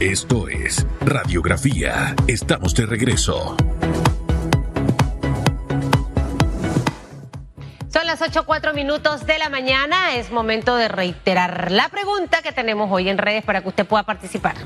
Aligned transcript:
Esto 0.00 0.48
es 0.48 0.84
Radiografía. 1.02 2.16
Estamos 2.26 2.74
de 2.74 2.84
regreso. 2.84 3.56
Son 7.92 8.04
las 8.04 8.20
8.4 8.20 8.74
minutos 8.74 9.24
de 9.24 9.38
la 9.38 9.48
mañana. 9.50 10.16
Es 10.16 10.32
momento 10.32 10.74
de 10.74 10.88
reiterar 10.88 11.70
la 11.70 11.88
pregunta 11.90 12.42
que 12.42 12.50
tenemos 12.50 12.90
hoy 12.90 13.08
en 13.08 13.18
redes 13.18 13.44
para 13.44 13.62
que 13.62 13.68
usted 13.68 13.86
pueda 13.86 14.02
participar. 14.02 14.56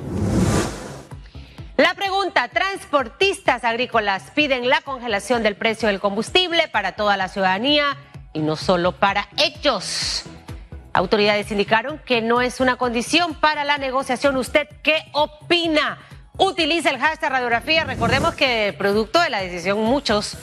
La 1.76 1.92
pregunta, 1.92 2.48
transportistas 2.48 3.64
agrícolas 3.64 4.30
piden 4.34 4.70
la 4.70 4.80
congelación 4.80 5.42
del 5.42 5.56
precio 5.56 5.88
del 5.88 6.00
combustible 6.00 6.68
para 6.68 6.92
toda 6.92 7.18
la 7.18 7.28
ciudadanía 7.28 7.98
y 8.32 8.40
no 8.40 8.56
solo 8.56 8.92
para 8.92 9.28
ellos. 9.36 10.24
Autoridades 10.98 11.52
indicaron 11.52 12.00
que 12.00 12.20
no 12.20 12.40
es 12.40 12.58
una 12.58 12.74
condición 12.74 13.36
para 13.36 13.62
la 13.62 13.78
negociación. 13.78 14.36
¿Usted 14.36 14.66
qué 14.82 15.04
opina? 15.12 15.96
Utiliza 16.36 16.90
el 16.90 16.98
hashtag 16.98 17.30
radiografía. 17.30 17.84
Recordemos 17.84 18.34
que 18.34 18.74
producto 18.76 19.20
de 19.20 19.30
la 19.30 19.38
decisión 19.38 19.78
muchos 19.78 20.36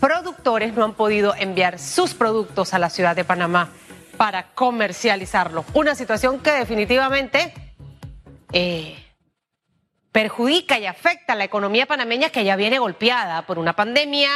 productores 0.00 0.74
no 0.74 0.84
han 0.84 0.94
podido 0.94 1.36
enviar 1.36 1.78
sus 1.78 2.14
productos 2.14 2.74
a 2.74 2.80
la 2.80 2.90
ciudad 2.90 3.14
de 3.14 3.22
Panamá 3.22 3.68
para 4.16 4.54
comercializarlo. 4.54 5.64
Una 5.72 5.94
situación 5.94 6.40
que 6.40 6.50
definitivamente 6.50 7.54
eh, 8.52 8.98
perjudica 10.10 10.80
y 10.80 10.86
afecta 10.86 11.34
a 11.34 11.36
la 11.36 11.44
economía 11.44 11.86
panameña 11.86 12.30
que 12.30 12.42
ya 12.42 12.56
viene 12.56 12.80
golpeada 12.80 13.42
por 13.42 13.60
una 13.60 13.74
pandemia, 13.74 14.30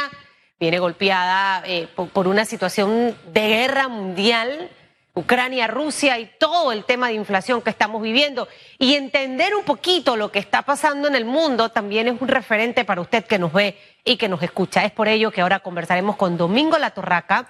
viene 0.61 0.79
golpeada 0.79 1.61
eh, 1.65 1.89
por 1.93 2.29
una 2.29 2.45
situación 2.45 3.17
de 3.33 3.47
guerra 3.49 3.89
mundial 3.89 4.69
Ucrania, 5.13 5.67
Rusia 5.67 6.17
y 6.19 6.31
todo 6.37 6.71
el 6.71 6.85
tema 6.85 7.07
de 7.07 7.15
inflación 7.15 7.61
que 7.61 7.69
estamos 7.69 8.01
viviendo. 8.01 8.47
Y 8.77 8.95
entender 8.95 9.55
un 9.55 9.63
poquito 9.63 10.15
lo 10.15 10.31
que 10.31 10.39
está 10.39 10.61
pasando 10.61 11.07
en 11.07 11.15
el 11.15 11.25
mundo 11.25 11.69
también 11.69 12.07
es 12.07 12.21
un 12.21 12.27
referente 12.27 12.85
para 12.85 13.01
usted 13.01 13.25
que 13.25 13.39
nos 13.39 13.51
ve 13.51 13.77
y 14.05 14.15
que 14.17 14.29
nos 14.29 14.41
escucha. 14.41 14.85
Es 14.85 14.91
por 14.91 15.07
ello 15.07 15.31
que 15.31 15.41
ahora 15.41 15.59
conversaremos 15.59 16.15
con 16.15 16.37
Domingo 16.37 16.77
Latorraca, 16.77 17.49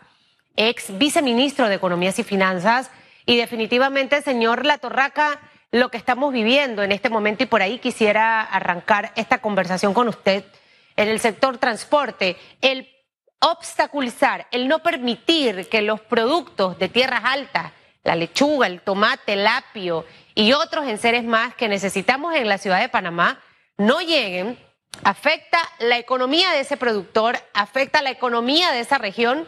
ex 0.56 0.98
viceministro 0.98 1.70
de 1.70 1.76
Economías 1.76 2.18
y 2.18 2.24
Finanzas. 2.24 2.90
Y 3.26 3.38
definitivamente, 3.38 4.22
señor 4.24 4.66
Latorraca, 4.66 5.40
lo 5.72 5.90
que 5.90 5.98
estamos 5.98 6.34
viviendo 6.34 6.84
en 6.84 6.92
este 6.92 7.10
momento 7.10 7.44
y 7.44 7.48
por 7.48 7.62
ahí 7.62 7.78
quisiera 7.78 8.42
arrancar 8.42 9.12
esta 9.16 9.38
conversación 9.38 9.94
con 9.94 10.08
usted 10.08 10.44
en 10.98 11.08
el 11.08 11.20
sector 11.20 11.58
transporte. 11.58 12.38
El 12.62 12.88
obstaculizar, 13.42 14.48
el 14.52 14.68
no 14.68 14.80
permitir 14.80 15.68
que 15.68 15.82
los 15.82 16.00
productos 16.00 16.78
de 16.80 16.90
tierras 16.90 17.22
altas, 17.26 17.72
la 18.04 18.16
lechuga, 18.16 18.68
el 18.68 18.82
tomate, 18.82 19.34
el 19.34 19.46
apio 19.46 20.06
y 20.34 20.54
otros 20.54 20.88
enseres 20.88 21.24
más 21.24 21.54
que 21.56 21.68
necesitamos 21.68 22.36
en 22.36 22.48
la 22.48 22.58
ciudad 22.58 22.80
de 22.80 22.90
Panamá 22.90 23.40
no 23.78 24.00
lleguen, 24.00 24.58
afecta 25.04 25.60
la 25.80 25.98
economía 25.98 26.52
de 26.52 26.62
ese 26.62 26.78
productor, 26.78 27.38
afecta 27.54 28.02
la 28.02 28.12
economía 28.12 28.72
de 28.72 28.80
esa 28.80 28.98
región 28.98 29.48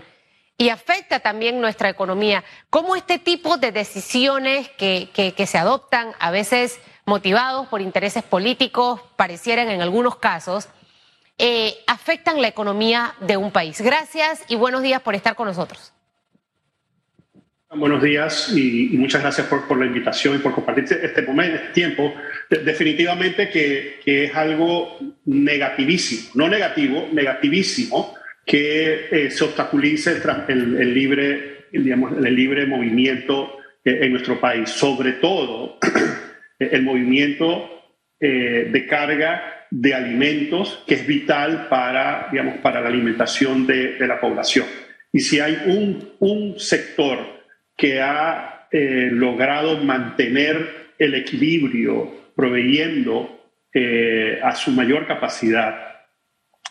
y 0.57 0.69
afecta 0.69 1.19
también 1.19 1.61
nuestra 1.61 1.89
economía. 1.89 2.43
¿Cómo 2.69 2.95
este 2.95 3.19
tipo 3.19 3.57
de 3.57 3.71
decisiones 3.71 4.69
que, 4.69 5.09
que 5.13 5.47
se 5.47 5.57
adoptan, 5.57 6.13
a 6.19 6.31
veces 6.31 6.79
motivados 7.05 7.67
por 7.67 7.81
intereses 7.81 8.23
políticos, 8.23 9.01
parecieran 9.15 9.69
en 9.69 9.81
algunos 9.81 10.15
casos, 10.15 10.67
eh, 11.37 11.73
afectan 11.87 12.41
la 12.41 12.47
economía 12.47 13.15
de 13.19 13.37
un 13.37 13.51
país. 13.51 13.81
Gracias 13.81 14.43
y 14.49 14.55
buenos 14.55 14.83
días 14.83 15.01
por 15.01 15.15
estar 15.15 15.35
con 15.35 15.47
nosotros. 15.47 15.93
Buenos 17.75 18.03
días 18.03 18.53
y, 18.55 18.89
muchas 18.99 19.23
gracias 19.23 19.47
por, 19.47 19.75
la 19.79 19.87
invitación 19.87 20.35
y 20.35 20.37
por 20.37 20.53
compartir 20.53 20.83
este, 20.83 21.03
este 21.03 21.23
momento, 21.23 21.55
este 21.55 21.69
tiempo. 21.69 22.13
definitivamente 22.49 23.49
que, 23.49 23.99
es 24.05 24.35
algo 24.35 24.99
negativísimo, 25.25 26.29
no 26.35 26.47
negativo, 26.49 27.09
negativísimo, 27.11 28.13
que 28.45 29.07
eh, 29.09 29.31
se 29.31 29.43
obstaculice 29.43 30.21
el, 30.49 30.93
libre, 30.93 31.65
digamos, 31.71 32.13
el 32.15 32.35
libre 32.35 32.67
movimiento 32.67 33.57
eh, 33.83 34.01
en 34.03 34.11
nuestro 34.11 34.39
país, 34.39 34.69
sobre 34.69 35.13
todo 35.13 35.79
el 36.59 36.83
movimiento 36.83 37.69
de 38.19 38.85
carga 38.87 39.62
de 39.75 39.95
alimentos 39.95 40.83
que 40.85 40.93
es 40.93 41.07
vital 41.07 41.67
para, 41.67 42.27
digamos, 42.31 42.57
para 42.57 42.79
la 42.79 42.89
alimentación 42.89 43.65
de, 43.65 43.97
la 44.01 44.19
población. 44.21 44.67
Y 45.11 45.21
si 45.21 45.39
hay 45.39 45.63
un, 45.65 46.11
un 46.19 46.59
sector 46.59 47.17
que 47.75 47.99
ha 47.99 48.67
eh, 48.71 49.09
logrado 49.11 49.79
mantener 49.83 50.91
el 50.99 51.15
equilibrio 51.15 52.31
proveyendo 52.35 53.49
eh, 53.73 54.39
a 54.43 54.53
su 54.53 54.69
mayor 54.69 55.07
capacidad 55.07 55.75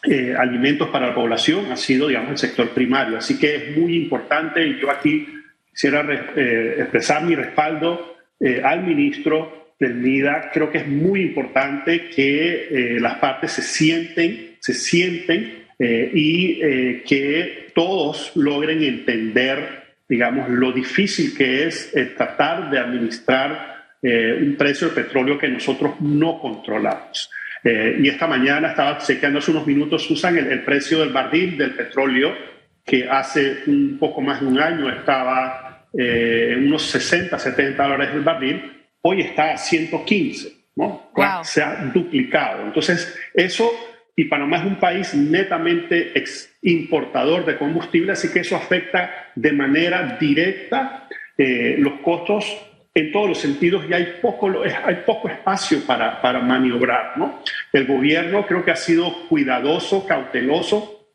eh, 0.04 0.36
alimentos 0.38 0.88
para 0.90 1.08
la 1.08 1.14
población, 1.14 1.72
ha 1.72 1.76
sido, 1.76 2.06
digamos, 2.06 2.30
el 2.30 2.38
sector 2.38 2.68
primario. 2.68 3.18
Así 3.18 3.36
que 3.36 3.56
es 3.56 3.76
muy 3.76 3.96
importante 3.96 4.64
y 4.64 4.78
yo 4.78 4.92
aquí 4.92 5.26
quisiera 5.68 6.02
expresar 6.78 7.24
mi 7.24 7.34
respaldo 7.34 8.16
al 8.64 8.84
ministro 8.84 9.61
del 9.82 9.94
MIDA, 9.96 10.50
creo 10.52 10.70
que 10.70 10.78
es 10.78 10.86
muy 10.86 11.22
importante 11.22 12.08
que 12.08 12.68
eh, 12.70 13.00
las 13.00 13.16
partes 13.16 13.50
se 13.50 13.62
sienten, 13.62 14.56
se 14.60 14.74
sienten 14.74 15.64
eh, 15.76 16.10
y 16.14 16.60
eh, 16.62 17.02
que 17.04 17.72
todos 17.74 18.30
logren 18.36 18.84
entender, 18.84 19.82
digamos, 20.08 20.48
lo 20.50 20.70
difícil 20.70 21.36
que 21.36 21.66
es 21.66 21.92
tratar 22.16 22.70
de 22.70 22.78
administrar 22.78 23.72
un 24.04 24.56
precio 24.58 24.88
del 24.88 25.04
petróleo 25.04 25.38
que 25.38 25.46
nosotros 25.46 26.00
no 26.00 26.40
controlamos. 26.40 27.30
y 27.64 28.08
esta 28.08 28.26
mañana 28.26 28.70
estaba 28.70 28.98
chequeando 28.98 29.38
hace 29.38 29.52
unos 29.52 29.64
minutos, 29.64 30.02
Susan, 30.02 30.36
el, 30.36 30.48
el 30.48 30.64
precio 30.64 30.98
del 30.98 31.10
barril 31.10 31.56
del 31.56 31.70
petróleo, 31.70 32.34
que 32.84 33.08
hace 33.08 33.58
un 33.68 33.98
poco 34.00 34.20
más 34.20 34.40
de 34.40 34.46
un 34.46 34.58
año 34.58 34.90
estaba 34.90 35.86
en 35.94 36.66
unos 36.66 36.82
60, 36.82 37.38
70 37.38 37.80
dólares 37.80 38.10
el 38.12 38.22
barril, 38.22 38.81
hoy 39.02 39.20
está 39.20 39.52
a 39.52 39.58
115, 39.58 40.52
¿no? 40.76 41.10
Se 41.42 41.62
ha 41.62 41.84
duplicado. 41.92 42.62
Entonces, 42.62 43.16
eso, 43.34 43.70
y 44.16 44.24
Panamá 44.24 44.58
es 44.58 44.64
un 44.64 44.76
país 44.76 45.14
netamente 45.14 46.12
importador 46.62 47.44
de 47.44 47.58
combustible, 47.58 48.12
así 48.12 48.32
que 48.32 48.40
eso 48.40 48.56
afecta 48.56 49.30
de 49.34 49.52
manera 49.52 50.16
directa 50.18 51.08
eh, 51.36 51.76
los 51.78 51.94
costos 52.00 52.56
en 52.94 53.10
todos 53.10 53.28
los 53.28 53.38
sentidos 53.38 53.84
y 53.88 53.94
hay 53.94 54.18
poco, 54.20 54.52
hay 54.62 54.96
poco 55.06 55.28
espacio 55.28 55.80
para, 55.86 56.20
para 56.20 56.40
maniobrar. 56.40 57.16
¿no? 57.16 57.42
El 57.72 57.86
gobierno 57.86 58.46
creo 58.46 58.64
que 58.64 58.70
ha 58.70 58.76
sido 58.76 59.28
cuidadoso, 59.28 60.06
cauteloso 60.06 61.08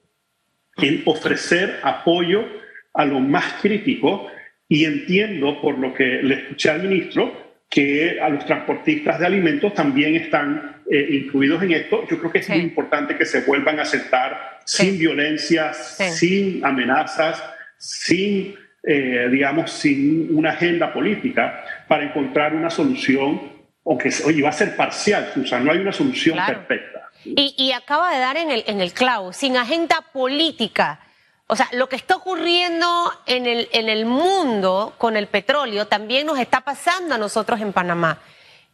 en 0.76 1.04
ofrecer 1.06 1.80
apoyo 1.84 2.46
a 2.94 3.06
lo 3.06 3.20
más 3.20 3.54
crítico 3.62 4.28
y 4.68 4.86
entiendo 4.86 5.62
por 5.62 5.78
lo 5.78 5.94
que 5.94 6.22
le 6.24 6.36
escuché 6.36 6.72
al 6.72 6.82
ministro 6.82 7.47
que 7.70 8.20
a 8.22 8.30
los 8.30 8.46
transportistas 8.46 9.20
de 9.20 9.26
alimentos 9.26 9.74
también 9.74 10.16
están 10.16 10.82
eh, 10.90 11.08
incluidos 11.12 11.62
en 11.64 11.72
esto. 11.74 12.08
Yo 12.10 12.18
creo 12.18 12.32
que 12.32 12.40
es 12.40 12.50
muy 12.50 12.60
importante 12.60 13.18
que 13.18 13.26
se 13.26 13.42
vuelvan 13.42 13.80
a 13.80 13.82
aceptar 13.82 14.60
sin 14.64 14.98
violencia, 14.98 15.74
sin 15.74 16.66
amenazas, 16.66 17.44
sin, 17.78 18.56
eh, 18.84 19.28
digamos, 19.30 19.72
sin 19.72 20.36
una 20.36 20.52
agenda 20.52 20.94
política 20.94 21.64
para 21.88 22.06
encontrar 22.06 22.56
una 22.56 22.70
solución, 22.70 23.42
aunque 23.86 24.12
oye, 24.26 24.42
va 24.42 24.50
a 24.50 24.54
ser 24.54 24.76
parcial, 24.76 25.30
Susan, 25.34 25.66
no 25.66 25.72
hay 25.72 25.80
una 25.80 25.92
solución 25.92 26.38
perfecta. 26.46 27.10
Y, 27.26 27.54
y, 27.58 27.74
acaba 27.74 28.14
de 28.14 28.20
dar 28.20 28.38
en 28.38 28.52
el, 28.52 28.64
en 28.68 28.80
el 28.80 28.94
clavo, 28.94 29.34
sin 29.34 29.58
agenda 29.58 30.02
política 30.14 31.02
o 31.48 31.56
sea, 31.56 31.70
lo 31.72 31.88
que 31.88 31.96
está 31.96 32.18
ocurriendo 32.18 33.14
en 33.26 33.46
el, 33.46 33.70
en 33.72 33.88
el 33.88 34.06
mundo 34.06 34.94
con 34.98 35.16
el 35.16 35.28
petróleo 35.28 35.88
también 35.88 36.28
nos 36.28 36.40
está 36.40 36.62
pasando 36.62 37.16
a 37.16 37.18
nosotros 37.18 37.62
en 37.62 37.72
Panamá. 37.72 38.20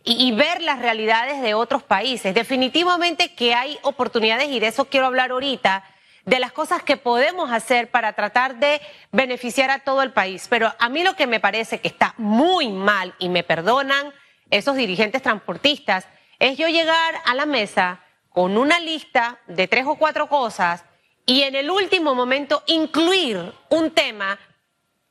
Y, 0.03 0.27
y, 0.27 0.31
ver 0.33 0.61
las 0.61 0.79
realidades 0.79 1.41
de 1.41 1.53
otros 1.53 1.81
países. 1.81 2.33
Definitivamente 2.33 3.33
que 3.35 3.55
hay 3.55 3.79
oportunidades, 3.83 4.49
y 4.49 4.59
de 4.59 4.67
eso 4.67 4.85
quiero 4.85 5.05
hablar 5.05 5.31
ahorita, 5.31 5.85
de 6.25 6.39
las 6.39 6.51
cosas 6.51 6.83
que 6.83 6.97
podemos 6.97 7.51
hacer 7.51 7.89
para 7.89 8.11
tratar 8.11 8.57
de 8.57 8.81
beneficiar 9.13 9.71
a 9.71 9.79
todo 9.79 10.01
el 10.01 10.11
país. 10.11 10.47
Pero 10.49 10.73
a 10.77 10.89
mí 10.89 11.03
lo 11.03 11.15
que 11.15 11.25
me 11.25 11.39
parece 11.39 11.79
que 11.79 11.87
está 11.87 12.15
muy 12.17 12.69
mal, 12.69 13.13
y 13.17 13.29
me 13.29 13.43
perdonan 13.43 14.11
esos 14.49 14.75
dirigentes 14.75 15.21
transportistas, 15.21 16.05
es 16.39 16.57
yo 16.57 16.67
llegar 16.67 17.15
a 17.25 17.33
la 17.35 17.45
mesa 17.45 18.01
con 18.29 18.57
una 18.57 18.79
lista 18.79 19.37
de 19.47 19.69
tres 19.69 19.85
o 19.85 19.95
cuatro 19.95 20.27
cosas 20.27 20.83
y 21.25 21.43
en 21.43 21.55
el 21.55 21.69
último 21.69 22.15
momento 22.15 22.63
incluir 22.67 23.53
un 23.69 23.91
tema 23.91 24.37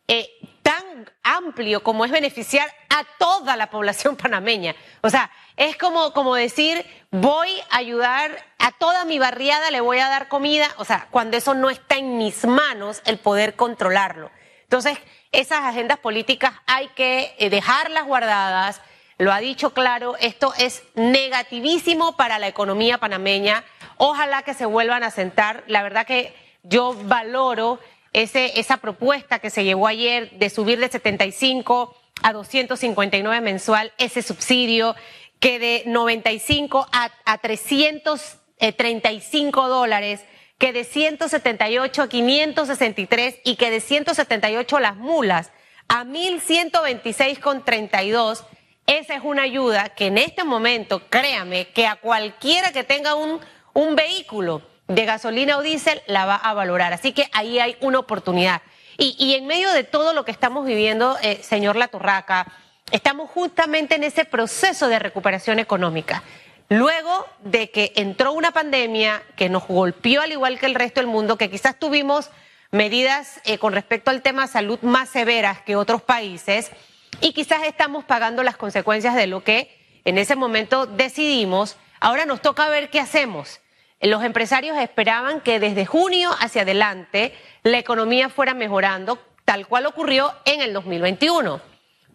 eh, 0.09 0.29
tan 0.63 1.11
amplio 1.23 1.83
como 1.83 2.05
es 2.05 2.11
beneficiar 2.11 2.69
a 2.91 3.05
toda 3.19 3.57
la 3.57 3.71
población 3.71 4.17
panameña. 4.23 4.75
O 5.01 5.11
sea, 5.11 5.31
es 5.57 5.77
como, 5.77 6.13
como 6.13 6.35
decir, 6.35 6.85
voy 7.11 7.51
a 7.71 7.79
ayudar 7.79 8.45
a 8.59 8.73
toda 8.73 9.05
mi 9.05 9.19
barriada, 9.19 9.71
le 9.71 9.81
voy 9.81 9.99
a 9.99 10.09
dar 10.09 10.29
comida, 10.29 10.69
o 10.77 10.85
sea, 10.85 11.09
cuando 11.11 11.37
eso 11.37 11.55
no 11.55 11.71
está 11.71 11.97
en 11.97 12.19
mis 12.19 12.45
manos, 12.45 13.03
el 13.05 13.19
poder 13.19 13.57
controlarlo. 13.57 14.31
Entonces, 14.65 14.99
esas 15.33 15.65
agendas 15.65 15.99
políticas 15.99 16.55
hay 16.67 16.89
que 16.89 17.35
eh, 17.39 17.51
dejarlas 17.51 18.05
guardadas, 18.07 18.81
lo 19.23 19.33
ha 19.33 19.39
dicho 19.39 19.73
claro, 19.73 20.17
esto 20.19 20.53
es 20.59 20.83
negativísimo 20.95 22.17
para 22.17 22.41
la 22.41 22.49
economía 22.49 22.99
panameña. 22.99 23.63
Ojalá 23.97 24.43
que 24.43 24.53
se 24.53 24.67
vuelvan 24.67 25.05
a 25.05 25.13
sentar. 25.13 25.63
La 25.69 25.85
verdad 25.85 26.05
que 26.05 26.35
yo 26.65 26.97
valoro 27.05 27.79
ese, 28.13 28.59
esa 28.59 28.79
propuesta 28.79 29.39
que 29.39 29.51
se 29.51 29.63
llevó 29.63 29.87
ayer 29.87 30.33
de 30.33 30.51
subir 30.51 30.81
de 30.81 30.89
75 30.89 31.97
a 32.25 32.33
259 32.33 33.41
mensual 33.41 33.93
ese 33.97 34.23
subsidio, 34.23 34.97
que 35.39 35.61
de 35.61 35.85
95 35.87 36.89
a, 36.91 37.13
a 37.25 37.39
335 37.39 39.69
dólares, 39.69 40.25
que 40.59 40.73
de 40.73 40.83
178 40.83 42.03
a 42.03 42.09
563 42.09 43.37
y 43.45 43.55
que 43.55 43.71
de 43.71 43.79
178 43.79 44.81
las 44.81 44.97
mulas 44.97 45.53
a 45.87 46.03
1126 46.03 47.39
con 47.39 47.65
32. 47.65 48.45
Esa 48.87 49.15
es 49.15 49.23
una 49.23 49.43
ayuda 49.43 49.91
que 49.91 50.07
en 50.07 50.19
este 50.19 50.45
momento, 50.45 51.03
créame, 51.09 51.69
que 51.69 51.87
a 51.87 51.97
cualquiera 51.97 52.73
que 52.73 52.85
tenga 52.85 53.15
un, 53.15 53.41
un 53.75 53.95
vehículo 53.95 54.63
de 54.89 55.05
gasolina 55.05 55.57
o 55.57 55.63
diésel 55.63 56.03
la 56.07 56.27
va 56.27 56.37
a 56.37 56.53
valorar. 56.55 56.93
Así 56.93 57.13
que 57.13 57.29
ahí 57.33 57.59
hay 57.59 57.77
una 57.81 57.99
oportunidad. 57.99 58.63
Y, 58.99 59.35
en 59.35 59.47
medio 59.47 59.73
de 59.73 59.85
todo 59.85 60.13
lo 60.13 60.25
que 60.25 60.31
estamos 60.31 60.67
viviendo, 60.67 61.17
eh, 61.23 61.41
señor 61.43 61.77
Latorraca, 61.77 62.47
estamos 62.93 63.31
justamente 63.31 63.97
en 63.97 64.05
ese 64.05 64.25
proceso 64.25 64.87
de 64.87 64.99
recuperación 64.99 65.59
económica. 65.59 66.23
Luego 66.69 67.27
de 67.41 67.71
que 67.71 67.93
entró 67.97 68.33
una 68.33 68.53
pandemia 68.53 69.23
que 69.35 69.49
nos 69.49 69.67
golpeó 69.67 70.23
al 70.23 70.33
igual 70.33 70.59
que 70.59 70.67
el 70.67 70.75
resto 70.75 71.01
del 71.01 71.09
mundo, 71.09 71.37
que 71.37 71.51
quizás 71.51 71.79
tuvimos 71.79 72.31
medidas 72.71 73.41
eh, 73.45 73.59
con 73.59 73.73
respecto 73.73 74.11
al 74.11 74.23
tema 74.23 74.47
salud 74.47 74.79
más 74.83 75.09
severas 75.09 75.61
que 75.63 75.75
otros 75.75 76.03
países 76.03 76.71
y 77.21 77.33
quizás 77.33 77.63
estamos 77.65 78.05
pagando 78.05 78.43
las 78.43 78.57
consecuencias 78.57 79.15
de 79.15 79.27
lo 79.27 79.45
que 79.45 79.71
en 80.05 80.19
ese 80.19 80.37
momento 80.37 80.87
decidimos. 80.87 81.77
Ahora 82.01 82.27
nos 82.27 82.43
toca 82.43 82.69
ver 82.69 82.91
qué 82.91 83.01
hacemos. 83.01 83.61
Los 84.01 84.25
empresarios 84.25 84.77
esperaban 84.79 85.41
que 85.41 85.61
desde 85.61 85.87
junio 85.87 86.31
hacia 86.41 86.63
adelante 86.63 87.33
la 87.63 87.79
economía 87.79 88.29
fuera 88.29 88.55
mejorando, 88.55 89.19
tal 89.45 89.69
cual 89.69 89.87
ocurrió 89.87 90.33
en 90.45 90.61
el 90.61 90.73
2021. 90.73 91.61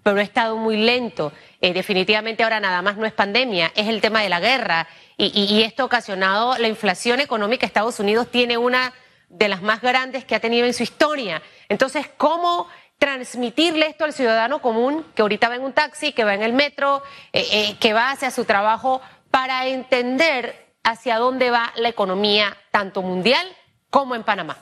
Pero 0.04 0.20
ha 0.20 0.24
estado 0.24 0.58
muy 0.58 0.78
lento. 0.78 1.32
Eh, 1.62 1.74
definitivamente 1.74 2.44
ahora 2.44 2.60
nada 2.60 2.82
más 2.82 2.98
no 2.98 3.06
es 3.06 3.14
pandemia, 3.14 3.72
es 3.76 3.88
el 3.88 4.02
tema 4.02 4.22
de 4.22 4.30
la 4.30 4.42
guerra. 4.42 4.88
Y, 5.16 5.28
y 5.42 5.64
esto 5.64 5.84
ha 5.84 5.86
ocasionado 5.86 6.58
la 6.58 6.68
inflación 6.68 7.22
económica. 7.22 7.66
Estados 7.66 8.00
Unidos 8.02 8.30
tiene 8.30 8.58
una 8.58 8.94
de 9.30 9.48
las 9.48 9.62
más 9.62 9.82
grandes 9.82 10.26
que 10.26 10.36
ha 10.36 10.40
tenido 10.42 10.66
en 10.66 10.74
su 10.74 10.84
historia. 10.84 11.42
Entonces, 11.70 12.08
¿cómo 12.18 12.68
transmitirle 12.98 13.88
esto 13.88 14.06
al 14.06 14.14
ciudadano 14.14 14.60
común 14.60 15.06
que 15.16 15.22
ahorita 15.22 15.50
va 15.50 15.56
en 15.56 15.64
un 15.64 15.74
taxi, 15.74 16.14
que 16.14 16.24
va 16.24 16.34
en 16.34 16.42
el 16.42 16.54
metro, 16.54 17.04
eh, 17.32 17.44
eh, 17.52 17.76
que 17.80 17.94
va 17.94 18.12
hacia 18.12 18.32
su 18.32 18.46
trabajo, 18.46 19.02
para 19.30 19.68
entender 19.68 20.54
hacia 20.84 21.18
dónde 21.18 21.52
va 21.52 21.72
la 21.78 21.90
economía, 21.90 22.56
tanto 22.72 23.02
mundial 23.02 23.46
como 23.90 24.16
en 24.16 24.24
Panamá? 24.24 24.58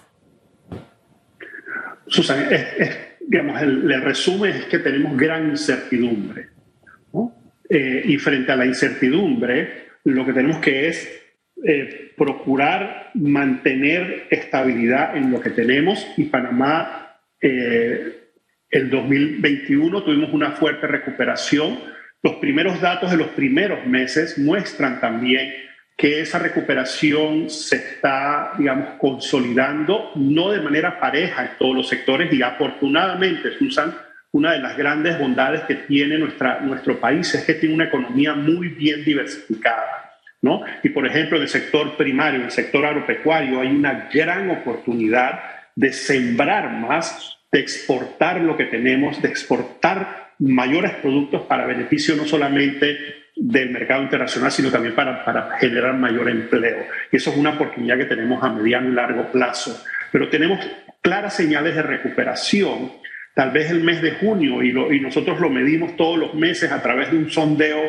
Susan, 2.07 2.47
digamos, 3.21 3.61
el, 3.61 4.01
resumen 4.01 4.55
es 4.55 4.65
que 4.65 4.79
tenemos 4.79 5.17
gran 5.17 5.49
incertidumbre. 5.49 6.49
Eh, 7.67 8.03
y 8.05 8.17
frente 8.17 8.51
a 8.51 8.55
la 8.55 8.65
incertidumbre, 8.65 9.87
lo 10.03 10.23
que 10.23 10.33
tenemos 10.33 10.57
que 10.57 10.87
es 10.87 11.21
procurar 12.15 13.09
mantener 13.15 14.27
estabilidad 14.29 15.17
en 15.17 15.31
lo 15.31 15.41
que 15.41 15.49
tenemos 15.49 16.05
y 16.15 16.25
Panamá 16.25 17.17
el 18.69 18.89
2021 18.89 20.03
tuvimos 20.03 20.33
una 20.33 20.51
fuerte 20.51 20.87
recuperación. 20.87 21.79
Los 22.21 22.35
primeros 22.35 22.81
datos 22.81 23.11
de 23.11 23.17
los 23.17 23.27
primeros 23.29 23.85
meses 23.85 24.37
muestran 24.37 24.99
también 24.99 25.53
que 25.97 26.19
esa 26.19 26.39
recuperación 26.39 27.49
se 27.49 27.77
está, 27.77 28.51
digamos, 28.57 28.99
consolidando, 28.99 30.11
no 30.15 30.51
de 30.51 30.61
manera 30.61 30.99
pareja 30.99 31.43
en 31.43 31.51
todos 31.57 31.75
los 31.75 31.87
sectores 31.87 32.33
y 32.33 32.41
afortunadamente, 32.41 33.57
Susan, 33.57 33.95
una 34.31 34.51
de 34.51 34.59
las 34.59 34.75
grandes 34.75 35.17
bondades 35.17 35.61
que 35.61 35.75
tiene 35.75 36.17
nuestra, 36.17 36.59
nuestro 36.59 36.99
país 36.99 37.33
es 37.33 37.45
que 37.45 37.53
tiene 37.53 37.75
una 37.75 37.85
economía 37.85 38.33
muy 38.33 38.67
bien 38.69 39.05
diversificada. 39.05 40.11
¿no? 40.41 40.63
Y 40.83 40.89
por 40.89 41.07
ejemplo, 41.07 41.37
en 41.37 41.43
el 41.43 41.49
sector 41.49 41.95
primario, 41.95 42.39
en 42.39 42.45
el 42.47 42.51
sector 42.51 42.85
agropecuario, 42.85 43.61
hay 43.61 43.69
una 43.69 44.09
gran 44.13 44.49
oportunidad 44.49 45.39
de 45.75 45.93
sembrar 45.93 46.69
más, 46.71 47.34
de 47.55 47.61
exportar 47.61 48.41
lo 48.41 48.57
que 48.57 48.65
tenemos, 48.65 49.21
de 49.21 49.29
exportar 49.29 50.33
mayores 50.39 50.91
productos 50.95 51.43
para 51.43 51.65
beneficio 51.65 52.13
no 52.17 52.25
solamente 52.25 52.97
del 53.33 53.69
mercado 53.69 54.03
internacional, 54.03 54.51
sino 54.51 54.69
también 54.69 54.93
para, 54.93 55.23
para 55.23 55.57
generar 55.57 55.93
mayor 55.93 56.27
empleo. 56.27 56.79
Y 57.13 57.15
eso 57.15 57.29
es 57.29 57.37
una 57.37 57.51
oportunidad 57.51 57.97
que 57.97 58.07
tenemos 58.07 58.43
a 58.43 58.51
mediano 58.51 58.89
y 58.89 58.91
largo 58.91 59.31
plazo. 59.31 59.81
Pero 60.11 60.27
tenemos 60.27 60.59
claras 60.99 61.33
señales 61.33 61.75
de 61.75 61.81
recuperación. 61.81 62.91
Tal 63.33 63.51
vez 63.51 63.71
el 63.71 63.81
mes 63.85 64.01
de 64.01 64.11
junio, 64.15 64.61
y, 64.61 64.71
y 64.71 64.99
nosotros 64.99 65.39
lo 65.39 65.49
medimos 65.49 65.95
todos 65.95 66.19
los 66.19 66.33
meses 66.33 66.73
a 66.73 66.81
través 66.81 67.09
de 67.11 67.17
un 67.17 67.31
sondeo 67.31 67.79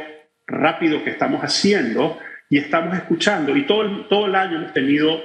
rápido 0.46 1.02
que 1.02 1.10
estamos 1.10 1.40
haciendo, 1.42 2.20
y 2.48 2.58
estamos 2.58 2.96
escuchando, 2.96 3.56
y 3.56 3.66
todo 3.66 3.82
el, 3.82 4.06
todo 4.08 4.26
el 4.26 4.36
año 4.36 4.58
hemos 4.58 4.72
tenido, 4.72 5.20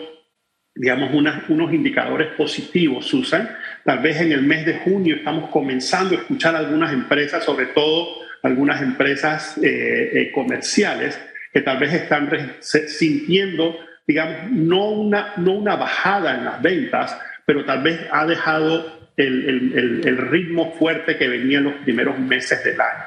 digamos, 0.73 1.13
unos 1.50 1.73
indicadores 1.73 2.29
positivos, 2.35 3.06
Susan. 3.06 3.50
Tal 3.83 4.00
vez 4.00 4.21
en 4.21 4.31
el 4.31 4.44
mes 4.44 4.65
de 4.65 4.79
junio 4.79 5.15
estamos 5.15 5.50
comenzando 5.50 6.15
a 6.15 6.19
escuchar 6.19 6.56
algunas 6.56 6.94
empresas, 6.94 7.44
sobre 7.44 7.68
todo 7.68 8.21
algunas 8.44 8.81
empresas 8.81 9.57
eh, 9.57 10.12
eh, 10.13 10.31
comerciales 10.31 11.19
que 11.53 11.62
tal 11.62 11.79
vez 11.79 11.94
están 11.94 12.29
sintiendo, 12.62 13.77
digamos, 14.07 14.51
no 14.51 14.89
una, 14.89 15.33
no 15.38 15.51
una 15.53 15.75
bajada 15.75 16.35
en 16.35 16.45
las 16.45 16.62
ventas, 16.62 17.19
pero 17.45 17.65
tal 17.65 17.83
vez 17.83 18.00
ha 18.12 18.25
dejado 18.25 19.09
el, 19.17 19.74
el, 19.75 20.07
el 20.07 20.17
ritmo 20.17 20.74
fuerte 20.74 21.17
que 21.17 21.27
venía 21.27 21.57
en 21.57 21.65
los 21.65 21.75
primeros 21.83 22.17
meses 22.17 22.63
del 22.63 22.79
año. 22.79 23.03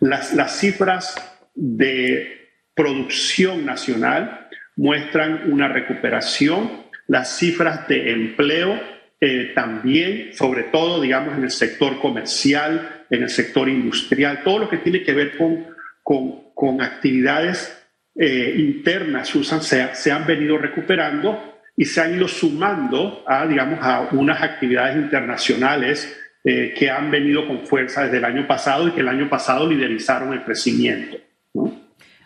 Las, 0.00 0.32
las 0.34 0.58
cifras 0.58 1.16
de 1.54 2.38
producción 2.74 3.66
nacional 3.66 4.46
muestran 4.76 5.50
una 5.52 5.66
recuperación, 5.66 6.87
las 7.08 7.36
cifras 7.36 7.88
de 7.88 8.12
empleo 8.12 8.80
eh, 9.20 9.50
también, 9.54 10.32
sobre 10.34 10.64
todo, 10.64 11.00
digamos, 11.00 11.36
en 11.36 11.42
el 11.42 11.50
sector 11.50 12.00
comercial, 12.00 13.04
en 13.10 13.22
el 13.22 13.30
sector 13.30 13.68
industrial, 13.68 14.42
todo 14.44 14.60
lo 14.60 14.68
que 14.68 14.76
tiene 14.78 15.02
que 15.02 15.12
ver 15.12 15.36
con, 15.36 15.66
con, 16.54 16.80
actividades 16.80 17.76
eh, 18.14 18.54
internas, 18.56 19.28
Susan, 19.28 19.62
se, 19.62 19.94
se, 19.94 20.12
han 20.12 20.26
venido 20.26 20.56
recuperando 20.58 21.58
y 21.76 21.84
se 21.84 22.00
han 22.00 22.14
ido 22.14 22.28
sumando 22.28 23.24
a, 23.26 23.46
digamos, 23.46 23.80
a 23.82 24.08
unas 24.12 24.40
actividades 24.42 24.96
internacionales 24.96 26.16
eh, 26.44 26.72
que 26.76 26.90
han 26.90 27.10
venido 27.10 27.46
con 27.46 27.66
fuerza 27.66 28.04
desde 28.04 28.18
el 28.18 28.24
año 28.24 28.46
pasado 28.46 28.88
y 28.88 28.92
que 28.92 29.00
el 29.00 29.08
año 29.08 29.28
pasado 29.28 29.68
liderizaron 29.68 30.32
el 30.32 30.44
crecimiento. 30.44 31.16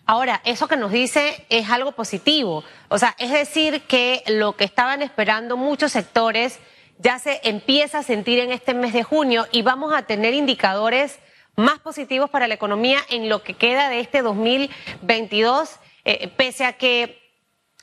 Ahora, 0.05 0.41
eso 0.45 0.69
que 0.69 0.77
nos 0.77 0.91
dice 0.91 1.47
es 1.49 1.71
algo 1.71 1.93
positivo. 1.93 2.65
O 2.89 2.99
sea, 2.99 3.15
es 3.19 3.31
decir, 3.31 3.83
que 3.83 4.23
lo 4.27 4.57
que 4.57 4.65
estaban 4.65 5.01
esperando 5.01 5.57
muchos 5.57 5.93
sectores 5.93 6.59
ya 6.99 7.19
se 7.19 7.41
empieza 7.45 7.99
a 7.99 8.03
sentir 8.03 8.39
en 8.41 8.53
este 8.53 8.75
mes 8.75 8.93
de 8.93 9.03
junio 9.03 9.47
y 9.53 9.63
vamos 9.63 9.93
a 9.95 10.03
tener 10.03 10.35
indicadores 10.35 11.19
más 11.57 11.79
positivos 11.81 12.31
para 12.31 12.49
la 12.49 12.55
economía 12.55 13.01
en 13.11 13.29
lo 13.29 13.43
que 13.43 13.55
queda 13.55 13.89
de 13.89 14.01
este 14.01 14.23
2022, 14.23 15.71
eh, 16.05 16.29
pese 16.37 16.65
a 16.65 16.73
que 16.75 17.21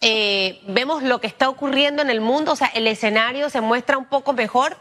eh, 0.02 0.62
vemos 0.68 1.04
lo 1.04 1.20
que 1.20 1.28
está 1.28 1.50
ocurriendo 1.50 2.02
en 2.02 2.10
el 2.10 2.22
mundo, 2.22 2.54
o 2.54 2.56
sea, 2.56 2.68
el 2.68 2.88
escenario 2.88 3.50
se 3.50 3.62
muestra 3.62 3.98
un 3.98 4.06
poco 4.06 4.34
mejor. 4.34 4.78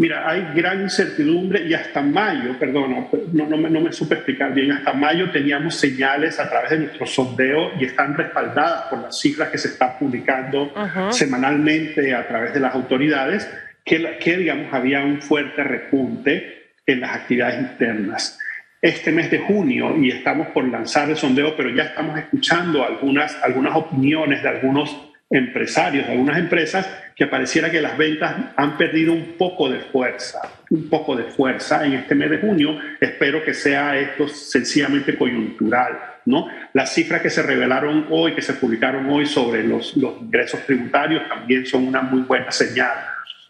Mira, 0.00 0.26
hay 0.26 0.54
gran 0.54 0.80
incertidumbre 0.80 1.62
y 1.66 1.74
hasta 1.74 2.00
mayo, 2.00 2.58
perdón, 2.58 3.06
no, 3.34 3.46
no, 3.46 3.56
me, 3.58 3.68
no, 3.68 3.82
me, 3.82 3.92
supe 3.92 4.14
explicar 4.14 4.54
bien, 4.54 4.72
hasta 4.72 4.94
mayo 4.94 5.30
teníamos 5.30 5.74
señales 5.74 6.40
a 6.40 6.48
través 6.48 6.70
de 6.70 6.78
nuestro 6.78 7.04
sondeo 7.04 7.78
y 7.78 7.84
están 7.84 8.16
respaldadas 8.16 8.84
por 8.84 9.02
las 9.02 9.20
cifras 9.20 9.50
que 9.50 9.58
se 9.58 9.68
están 9.68 9.98
publicando 9.98 10.72
semanalmente 11.10 12.14
a 12.14 12.26
través 12.26 12.54
de 12.54 12.60
las 12.60 12.74
autoridades, 12.74 13.46
que, 13.84 14.16
que, 14.18 14.38
digamos, 14.38 14.72
había 14.72 15.04
un 15.04 15.20
fuerte 15.20 15.62
repunte 15.62 16.70
en 16.86 17.00
las 17.00 17.16
actividades 17.16 17.60
internas. 17.60 18.38
Este 18.80 19.12
mes 19.12 19.30
de 19.30 19.40
junio, 19.40 19.98
y 19.98 20.08
estamos 20.08 20.46
por 20.48 20.66
lanzar 20.66 21.10
el 21.10 21.16
sondeo, 21.16 21.54
pero 21.54 21.68
ya 21.76 21.82
estamos 21.82 22.18
escuchando 22.18 22.82
algunas, 22.86 23.36
algunas 23.42 23.76
opiniones 23.76 24.42
de 24.42 24.48
algunos 24.48 25.09
empresarios 25.30 26.06
de 26.06 26.12
algunas 26.12 26.38
empresas 26.38 26.88
que 27.14 27.28
pareciera 27.28 27.70
que 27.70 27.80
las 27.80 27.96
ventas 27.96 28.34
han 28.56 28.76
perdido 28.76 29.12
un 29.12 29.34
poco 29.38 29.70
de 29.70 29.78
fuerza, 29.78 30.40
un 30.70 30.88
poco 30.88 31.14
de 31.14 31.24
fuerza 31.24 31.86
en 31.86 31.92
este 31.92 32.14
mes 32.14 32.30
de 32.30 32.38
junio. 32.38 32.78
Espero 33.00 33.44
que 33.44 33.54
sea 33.54 33.96
esto 33.98 34.26
sencillamente 34.26 35.16
coyuntural. 35.16 35.98
¿no? 36.26 36.48
Las 36.72 36.92
cifras 36.92 37.22
que 37.22 37.30
se 37.30 37.42
revelaron 37.42 38.06
hoy, 38.10 38.34
que 38.34 38.42
se 38.42 38.54
publicaron 38.54 39.08
hoy 39.08 39.26
sobre 39.26 39.62
los, 39.62 39.96
los 39.96 40.20
ingresos 40.20 40.64
tributarios 40.66 41.28
también 41.28 41.64
son 41.64 41.86
una 41.86 42.02
muy 42.02 42.22
buena 42.22 42.50
señal. 42.50 42.94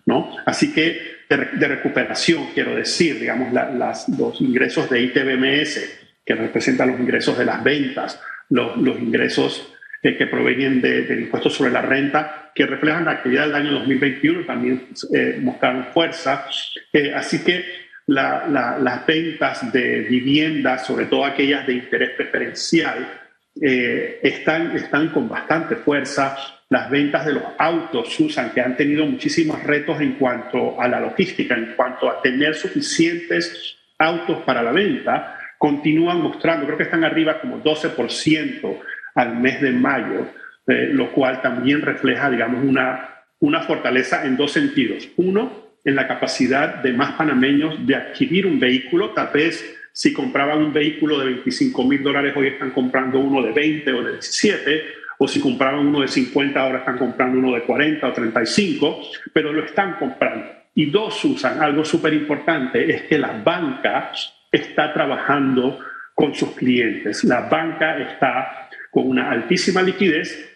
¿no? 0.05 0.37
Así 0.45 0.73
que 0.73 1.21
de, 1.29 1.69
recuperación, 1.69 2.49
quiero 2.53 2.75
decir, 2.75 3.21
digamos, 3.21 3.53
las, 3.53 4.09
los 4.09 4.41
ingresos 4.41 4.91
de 4.91 5.01
ITBMS, 5.01 5.99
que 6.27 6.35
representan 6.35 6.91
los 6.91 7.01
ingresos 7.01 7.39
de 7.39 7.45
las 7.45 7.63
ventas, 7.63 8.21
los, 8.51 8.77
los 8.77 8.99
ingresos 8.99 9.73
eh, 10.03 10.17
que 10.17 10.27
provienen 10.27 10.81
del 10.81 11.21
impuesto 11.21 11.51
sobre 11.51 11.71
la 11.71 11.83
renta, 11.83 12.53
que 12.55 12.65
reflejan 12.65 13.05
la 13.05 13.11
actividad 13.11 13.47
del 13.47 13.55
año 13.55 13.73
2021, 13.73 14.47
también 14.47 14.89
eh, 15.15 15.39
mostraron 15.43 15.89
fuerza. 15.93 16.47
Eh, 16.91 17.13
así 17.15 17.45
que 17.45 17.63
las 18.07 19.07
ventas 19.07 19.71
de 19.71 20.01
viviendas, 20.01 20.87
sobre 20.87 21.05
todo 21.05 21.27
aquellas 21.27 21.67
de 21.67 21.75
interés 21.75 22.11
preferencial, 22.17 23.21
están, 23.55 24.75
están 24.75 25.11
con 25.11 25.29
bastante 25.29 25.77
fuerza 25.77 26.37
las 26.71 26.89
ventas 26.89 27.27
de 27.27 27.35
los 27.35 27.43
autos, 27.59 28.13
Susan, 28.15 28.53
que 28.53 28.63
han 28.63 28.77
tenido 28.77 29.05
muchísimos 29.05 29.63
retos 29.63 30.01
en 30.01 30.15
cuanto 30.15 30.81
a 30.81 30.89
la 30.89 30.99
logística, 30.99 31.55
en 31.55 31.75
cuanto 31.77 32.09
a 32.09 32.23
tener 32.23 32.55
suficientes 32.55 33.77
autos 33.99 34.39
para 34.45 34.63
la 34.63 34.73
venta, 34.73 35.37
continúan 35.59 36.23
mostrando, 36.23 36.65
creo 36.65 36.79
que 36.79 36.85
están 36.85 37.05
arriba 37.05 37.39
como 37.39 37.63
12% 37.63 38.81
al 39.15 39.37
mes 39.37 39.61
de 39.61 39.73
mayo, 39.73 40.27
eh, 40.67 40.91
lo 40.93 41.13
cual 41.13 41.43
también 41.43 41.83
refleja, 41.83 42.31
digamos, 42.31 42.65
una, 42.65 43.25
una 43.41 43.63
fortaleza 43.63 44.25
en 44.25 44.37
dos 44.37 44.53
sentidos. 44.53 45.09
Uno, 45.17 45.71
en 45.85 45.97
la 45.97 46.07
capacidad 46.07 46.77
de 46.83 46.93
más 46.93 47.13
panameños 47.13 47.87
de 47.87 47.95
adquirir 47.95 48.47
un 48.47 48.61
vehículo, 48.61 49.11
tal 49.11 49.31
vez 49.33 49.77
si 49.93 50.13
compraban 50.13 50.59
un 50.59 50.73
vehículo 50.73 51.19
de 51.19 51.27
25 51.27 51.85
mil 51.85 52.03
dólares, 52.03 52.35
hoy 52.37 52.49
están 52.49 52.71
comprando 52.71 53.19
uno 53.19 53.43
de 53.43 53.53
20 53.53 53.93
o 53.93 54.03
de 54.03 54.13
17 54.13 55.01
o 55.23 55.29
si 55.29 55.39
compraban 55.39 55.87
uno 55.87 56.01
de 56.01 56.09
50, 56.09 56.59
ahora 56.59 56.79
están 56.79 56.97
comprando 56.97 57.39
uno 57.39 57.55
de 57.55 57.63
40 57.65 58.09
o 58.09 58.13
35, 58.13 59.03
pero 59.35 59.53
lo 59.53 59.65
están 59.65 59.97
comprando. 59.99 60.47
Y 60.75 60.87
dos, 60.87 61.23
usan 61.27 61.63
algo 61.63 61.85
súper 61.85 62.15
importante 62.15 62.91
es 62.91 63.03
que 63.03 63.19
la 63.19 63.33
banca 63.45 64.13
está 64.51 64.95
trabajando 64.95 65.79
con 66.15 66.35
sus 66.35 66.53
clientes. 66.53 67.23
La 67.25 67.43
banca 67.43 67.99
está 67.99 68.70
con 68.91 69.09
una 69.09 69.31
altísima 69.31 69.83
liquidez 69.83 70.51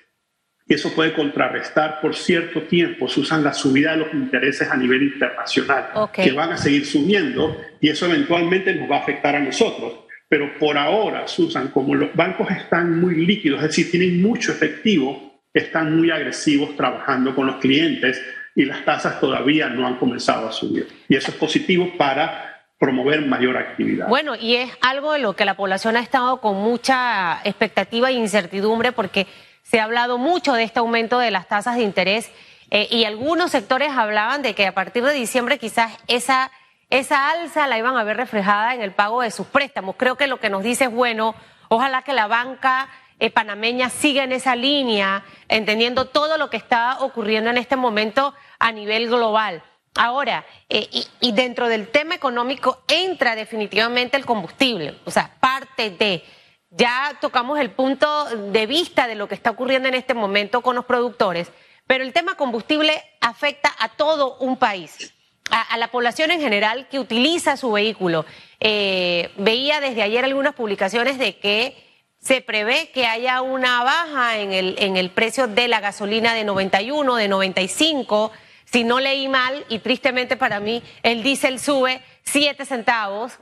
y 0.67 0.75
eso 0.75 0.95
puede 0.95 1.13
contrarrestar 1.13 2.01
por 2.01 2.15
cierto 2.15 2.63
tiempo, 2.63 3.07
se 3.07 3.21
usan 3.21 3.45
la 3.45 3.53
subida 3.53 3.93
de 3.93 3.99
los 3.99 4.15
intereses 4.15 4.71
a 4.71 4.77
nivel 4.77 5.03
internacional, 5.03 5.91
que 6.13 6.33
van 6.33 6.53
a 6.53 6.57
seguir 6.57 6.87
subiendo 6.87 7.61
y 7.81 7.91
eso 7.91 8.07
eventualmente 8.07 8.75
nos 8.75 8.91
va 8.91 8.97
a 8.97 9.01
afectar 9.01 9.37
a 9.37 9.41
nosotros. 9.41 10.01
Pero 10.27 10.59
por 10.59 10.79
ahora, 10.79 11.29
Susan, 11.29 11.69
como 11.69 11.95
los 11.95 12.15
bancos 12.15 12.51
están 12.51 12.99
muy 12.99 13.27
líquidos, 13.27 13.63
es 13.63 13.69
decir, 13.69 13.91
tienen 13.91 14.23
mucho 14.23 14.53
efectivo, 14.53 15.43
están 15.53 15.97
muy 15.97 16.11
agresivos 16.11 16.75
trabajando 16.77 17.35
con 17.35 17.47
los 17.47 17.57
clientes 17.57 18.21
y 18.55 18.65
las 18.65 18.85
tasas 18.87 19.21
todavía 19.21 19.69
no 19.69 19.87
han 19.87 19.97
comenzado 19.97 20.49
a 20.49 20.53
subir. 20.53 20.89
Y 21.09 21.17
eso 21.17 21.31
es 21.31 21.37
positivo 21.37 21.93
para 21.99 22.54
promover 22.79 23.25
mayor 23.27 23.57
actividad. 23.57 24.09
Bueno, 24.09 24.35
y 24.35 24.57
es 24.57 24.71
algo 24.81 25.13
de 25.13 25.19
lo 25.19 25.35
que 25.35 25.45
la 25.45 25.55
población 25.55 25.97
ha 25.97 26.01
estado 26.01 26.41
con 26.41 26.57
mucha 26.57 27.41
expectativa 27.45 28.11
e 28.11 28.15
incertidumbre 28.15 28.93
porque 28.93 29.27
se 29.63 29.81
ha 29.81 29.85
hablado 29.85 30.19
mucho 30.19 30.53
de 30.53 30.65
este 30.65 30.81
aumento 30.81 31.19
de 31.19 31.31
las 31.31 31.49
tasas 31.49 31.77
de 31.77 31.83
interés 31.83 32.31
eh, 32.71 32.89
y 32.91 33.05
algunos 33.05 33.51
sectores 33.51 33.93
hablaban 33.93 34.43
de 34.43 34.55
que 34.55 34.67
a 34.67 34.75
partir 34.75 35.05
de 35.05 35.13
diciembre 35.13 35.59
quizás 35.59 35.97
esa 36.09 36.51
esa 36.91 37.31
alza 37.31 37.67
la 37.67 37.79
iban 37.79 37.97
a 37.97 38.05
ver 38.05 38.17
reflejada 38.17 38.75
en 38.75 38.81
el 38.81 38.93
pago 38.93 39.23
de 39.23 39.31
sus 39.31 39.47
préstamos. 39.47 39.97
Creo 39.97 40.17
que 40.17 40.27
lo 40.27 40.39
que 40.39 40.51
nos 40.51 40.63
dice 40.63 40.85
es 40.85 40.93
bueno, 40.93 41.35
ojalá 41.69 42.03
que 42.03 42.13
la 42.13 42.27
banca 42.27 42.89
eh, 43.19 43.31
panameña 43.31 43.91
siga 43.91 44.23
en 44.25 44.33
esa 44.33 44.55
línea, 44.55 45.25
entendiendo 45.49 46.05
todo 46.07 46.39
lo 46.39 46.51
que 46.51 46.57
está 46.57 46.99
ocurriendo 47.01 47.51
en 47.51 47.57
este 47.57 47.77
momento 47.77 48.35
a 48.59 48.71
nivel 48.71 49.09
global. 49.09 49.63
Ahora, 49.97 50.45
eh, 50.69 50.89
y, 51.21 51.33
dentro 51.33 51.69
del 51.69 51.89
tema 51.89 52.17
económico 52.17 52.83
entra 52.89 53.37
definitivamente 53.37 54.17
el 54.17 54.27
combustible, 54.27 54.99
o 55.05 55.11
sea, 55.11 55.37
parte 55.39 55.91
de, 55.91 56.25
ya 56.71 57.17
tocamos 57.21 57.61
el 57.61 57.71
punto 57.71 58.25
de 58.25 58.67
vista 58.67 59.07
de 59.07 59.15
lo 59.15 59.29
que 59.29 59.37
está 59.37 59.51
ocurriendo 59.51 59.89
en 59.89 59.95
este 59.95 60.15
momento 60.15 60.63
con 60.63 60.75
los 60.75 60.85
productores, 60.85 61.53
pero 61.87 62.03
el 62.03 62.13
tema 62.13 62.35
combustible 62.37 63.03
afecta 63.21 63.73
a 63.79 63.89
todo 63.89 64.37
un 64.39 64.57
país 64.57 65.15
a, 65.51 65.77
la 65.79 65.89
población 65.89 66.31
en 66.31 66.41
general 66.41 66.89
que 66.89 66.99
utiliza 66.99 67.57
su 67.57 67.73
vehículo. 67.73 68.25
Eh, 68.61 69.31
veía 69.37 69.81
desde 69.81 70.03
ayer 70.03 70.25
algunas 70.25 70.55
publicaciones 70.55 71.19
de 71.19 71.37
que 71.39 71.77
se 72.21 72.41
prevé 72.41 72.91
que 72.91 73.07
haya 73.07 73.43
una 73.43 73.85
baja 73.85 74.39
en 74.39 74.53
el, 74.53 74.77
en 74.79 74.97
el 74.97 75.11
precio 75.11 75.47
de 75.47 75.69
la 75.69 75.81
gasolina 75.81 76.35
de 76.35 76.45
91, 76.45 77.17
de 77.17 77.29
95. 77.29 78.33
Si 78.75 78.83
no 78.83 78.99
leí 78.99 79.29
mal, 79.29 79.65
y 79.69 79.79
tristemente 79.79 80.37
para 80.37 80.59
mí, 80.59 80.83
el 81.05 81.23
diésel 81.23 81.61
sube 81.61 82.03
7 82.25 82.65
centavos. 82.65 83.39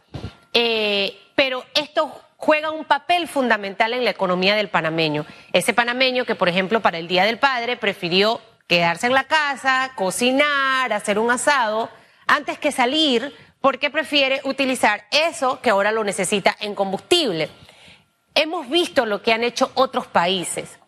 Eh, 0.53 1.19
pero 1.35 1.65
esto 1.73 2.13
juega 2.37 2.71
un 2.71 2.85
papel 2.85 3.27
fundamental 3.27 3.95
en 3.95 4.05
la 4.05 4.11
economía 4.11 4.55
del 4.55 4.69
panameño. 4.69 5.25
Ese 5.55 5.73
panameño 5.73 6.27
que, 6.27 6.35
por 6.35 6.51
ejemplo, 6.51 6.83
para 6.83 6.99
el 6.99 7.09
Día 7.09 7.25
del 7.25 7.39
Padre 7.39 7.79
prefirió 7.79 8.43
quedarse 8.67 9.07
en 9.07 9.15
la 9.15 9.25
casa, 9.25 9.93
cocinar, 9.95 10.93
hacer 10.93 11.19
un 11.19 11.31
asado, 11.31 11.89
antes 12.27 12.59
que 12.59 12.71
salir, 12.71 13.35
porque 13.63 13.89
prefiere 13.89 14.43
utilizar 14.45 15.07
eso 15.11 15.63
que 15.63 15.71
ahora 15.71 15.93
lo 15.93 16.05
necesita 16.05 16.55
en 16.61 16.75
combustible. 16.75 17.49
Hemos 18.35 18.69
visto 18.69 19.07
lo 19.07 19.23
que 19.23 19.33
han 19.33 19.45
hecho 19.45 19.71
otros 19.77 20.07
países, 20.09 20.79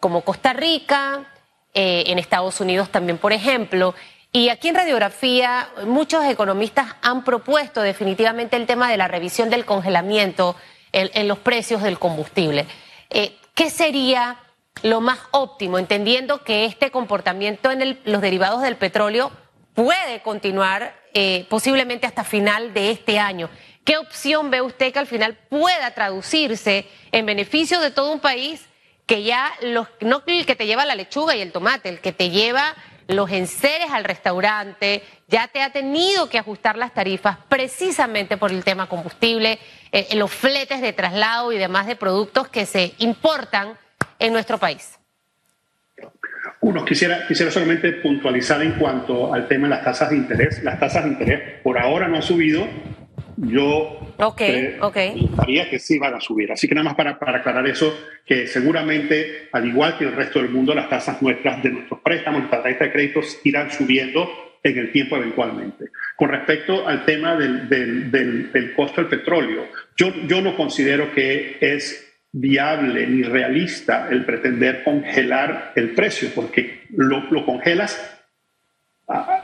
como 0.00 0.22
Costa 0.22 0.54
Rica, 0.54 1.26
eh, 1.74 2.04
en 2.06 2.18
Estados 2.18 2.60
Unidos 2.60 2.90
también, 2.90 3.18
por 3.18 3.32
ejemplo, 3.32 3.94
y 4.32 4.48
aquí 4.48 4.68
en 4.68 4.76
Radiografía 4.76 5.68
muchos 5.86 6.24
economistas 6.24 6.94
han 7.02 7.24
propuesto 7.24 7.82
definitivamente 7.82 8.56
el 8.56 8.66
tema 8.66 8.88
de 8.90 8.96
la 8.96 9.08
revisión 9.08 9.50
del 9.50 9.64
congelamiento 9.64 10.54
en, 10.92 11.28
los 11.28 11.38
precios 11.38 11.82
del 11.82 11.98
combustible. 11.98 12.66
Eh, 13.10 13.36
¿Qué 13.54 13.70
sería 13.70 14.38
lo 14.82 15.00
más 15.00 15.18
óptimo, 15.32 15.78
entendiendo 15.78 16.42
que 16.44 16.64
este 16.64 16.90
comportamiento 16.90 17.70
en 17.70 17.98
los 18.04 18.22
derivados 18.22 18.62
del 18.62 18.76
petróleo 18.76 19.30
puede 19.74 20.20
continuar 20.22 20.94
eh, 21.12 21.46
posiblemente 21.48 22.06
hasta 22.06 22.24
final 22.24 22.72
de 22.72 22.90
este 22.90 23.18
año. 23.18 23.50
¿Qué 23.84 23.98
opción 23.98 24.50
ve 24.50 24.62
usted 24.62 24.92
que 24.92 24.98
al 24.98 25.06
final 25.06 25.36
pueda 25.48 25.92
traducirse 25.92 26.86
en 27.12 27.26
beneficio 27.26 27.80
de 27.80 27.90
todo 27.90 28.12
un 28.12 28.20
país 28.20 28.66
que 29.10 29.24
ya 29.24 29.50
los, 29.62 29.88
no 30.02 30.22
el 30.24 30.46
que 30.46 30.54
te 30.54 30.66
lleva 30.66 30.84
la 30.84 30.94
lechuga 30.94 31.34
y 31.34 31.40
el 31.40 31.50
tomate, 31.50 31.88
el 31.88 31.98
que 31.98 32.12
te 32.12 32.30
lleva 32.30 32.76
los 33.08 33.28
enseres 33.32 33.90
al 33.90 34.04
restaurante, 34.04 35.02
ya 35.26 35.48
te 35.48 35.62
ha 35.62 35.72
tenido 35.72 36.28
que 36.28 36.38
ajustar 36.38 36.78
las 36.78 36.94
tarifas 36.94 37.36
precisamente 37.48 38.36
por 38.36 38.52
el 38.52 38.62
tema 38.62 38.88
combustible, 38.88 39.58
eh, 39.90 40.06
los 40.14 40.30
fletes 40.30 40.80
de 40.80 40.92
traslado 40.92 41.50
y 41.50 41.58
demás 41.58 41.88
de 41.88 41.96
productos 41.96 42.46
que 42.50 42.66
se 42.66 42.94
importan 42.98 43.76
en 44.20 44.32
nuestro 44.32 44.58
país? 44.58 44.96
Uno, 46.60 46.84
quisiera, 46.84 47.26
quisiera 47.26 47.50
solamente 47.50 47.90
puntualizar 47.94 48.62
en 48.62 48.74
cuanto 48.74 49.34
al 49.34 49.48
tema 49.48 49.66
de 49.66 49.74
las 49.74 49.82
tasas 49.82 50.10
de 50.10 50.18
interés. 50.18 50.62
Las 50.62 50.78
tasas 50.78 51.02
de 51.02 51.10
interés 51.10 51.60
por 51.64 51.80
ahora 51.80 52.06
no 52.06 52.14
han 52.14 52.22
subido. 52.22 52.64
Yo 53.42 54.14
okay, 54.18 54.78
que 55.70 55.78
sí 55.78 55.98
van 55.98 56.14
a 56.14 56.20
subir. 56.20 56.52
Así 56.52 56.68
que 56.68 56.74
nada 56.74 56.84
más 56.84 56.94
para, 56.94 57.18
para 57.18 57.38
aclarar 57.38 57.66
eso, 57.66 57.98
que 58.26 58.46
seguramente, 58.46 59.48
al 59.52 59.66
igual 59.66 59.96
que 59.96 60.04
el 60.04 60.12
resto 60.12 60.40
del 60.40 60.50
mundo, 60.50 60.74
las 60.74 60.88
tasas 60.88 61.22
nuestras 61.22 61.62
de 61.62 61.70
nuestros 61.70 62.00
préstamos, 62.00 62.40
nuestras 62.40 62.62
tarjetas 62.62 62.88
de 62.88 62.92
créditos 62.92 63.40
irán 63.44 63.70
subiendo 63.70 64.28
en 64.62 64.78
el 64.78 64.92
tiempo 64.92 65.16
eventualmente. 65.16 65.86
Con 66.16 66.28
respecto 66.28 66.86
al 66.86 67.04
tema 67.06 67.34
del, 67.36 67.68
del, 67.68 68.10
del, 68.10 68.52
del 68.52 68.74
costo 68.74 69.00
del 69.00 69.08
petróleo, 69.08 69.68
yo, 69.96 70.12
yo 70.26 70.42
no 70.42 70.54
considero 70.54 71.12
que 71.12 71.56
es 71.60 72.10
viable 72.32 73.06
ni 73.06 73.22
realista 73.22 74.08
el 74.10 74.24
pretender 74.24 74.84
congelar 74.84 75.72
el 75.74 75.94
precio, 75.94 76.30
porque 76.34 76.82
lo, 76.90 77.44
congelas 77.44 77.98
ah, 77.98 78.19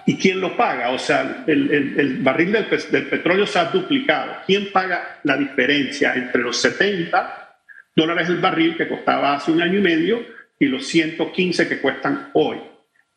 ¿Y 0.05 0.17
quién 0.17 0.41
lo 0.41 0.57
paga? 0.57 0.91
O 0.91 0.99
sea, 0.99 1.45
el, 1.47 2.19
barril 2.23 2.53
del, 2.53 3.07
petróleo 3.07 3.47
se 3.47 3.59
ha 3.59 3.65
duplicado. 3.67 4.33
¿Quién 4.47 4.71
paga 4.71 5.21
la 5.25 5.37
diferencia 5.37 6.15
entre 6.15 6.43
los 6.43 6.57
70 6.59 7.63
dólares 7.95 8.29
el 8.29 8.39
barril 8.39 8.77
que 8.77 8.89
costaba 8.89 9.35
hace 9.35 9.51
un 9.51 9.63
año 9.63 9.79
y 9.79 9.83
medio 9.83 10.25
y 10.59 10.67
los 10.67 10.87
115 10.87 11.69
que 11.69 11.81
cuestan 11.81 12.31
hoy? 12.35 12.59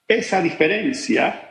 Esa 0.08 0.41
diferencia 0.41 1.46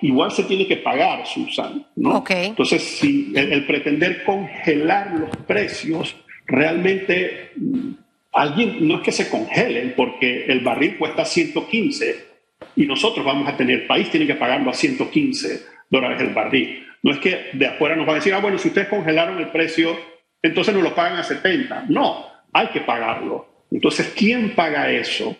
igual 0.00 0.30
se 0.30 0.44
tiene 0.44 0.66
que 0.66 0.76
pagar, 0.76 1.26
Susan. 1.26 1.84
¿no? 1.96 2.24
Entonces, 2.28 2.82
si 2.82 3.32
el 3.34 3.66
pretender 3.66 4.24
congelar 4.24 5.12
los 5.12 5.36
precios 5.46 6.16
realmente 6.46 7.52
mm, 7.56 7.90
alguien 8.32 8.86
no 8.86 8.96
es 8.96 9.02
que 9.02 9.12
se 9.12 9.28
congelen 9.28 9.94
porque 9.96 10.46
el 10.46 10.60
barril 10.60 10.98
cuesta 10.98 11.24
115 11.24 12.31
y 12.76 12.86
nosotros 12.86 13.24
vamos 13.24 13.48
a 13.48 13.56
tener, 13.56 13.80
el 13.80 13.86
país 13.86 14.10
tiene 14.10 14.26
que 14.26 14.34
pagarlo 14.34 14.70
a 14.70 14.74
115 14.74 15.62
dólares 15.90 16.20
el 16.20 16.34
barril. 16.34 16.86
No 17.02 17.12
es 17.12 17.18
que 17.18 17.50
de 17.52 17.66
afuera 17.66 17.96
nos 17.96 18.06
van 18.06 18.16
a 18.16 18.18
decir, 18.18 18.32
ah, 18.32 18.38
bueno, 18.38 18.58
si 18.58 18.68
ustedes 18.68 18.88
congelaron 18.88 19.38
el 19.38 19.48
precio, 19.48 19.96
entonces 20.40 20.74
nos 20.74 20.82
lo 20.82 20.94
pagan 20.94 21.18
a 21.18 21.24
70. 21.24 21.86
No, 21.88 22.26
hay 22.52 22.68
que 22.68 22.80
pagarlo. 22.80 23.66
Entonces, 23.70 24.12
¿quién 24.16 24.54
paga 24.54 24.90
eso? 24.90 25.36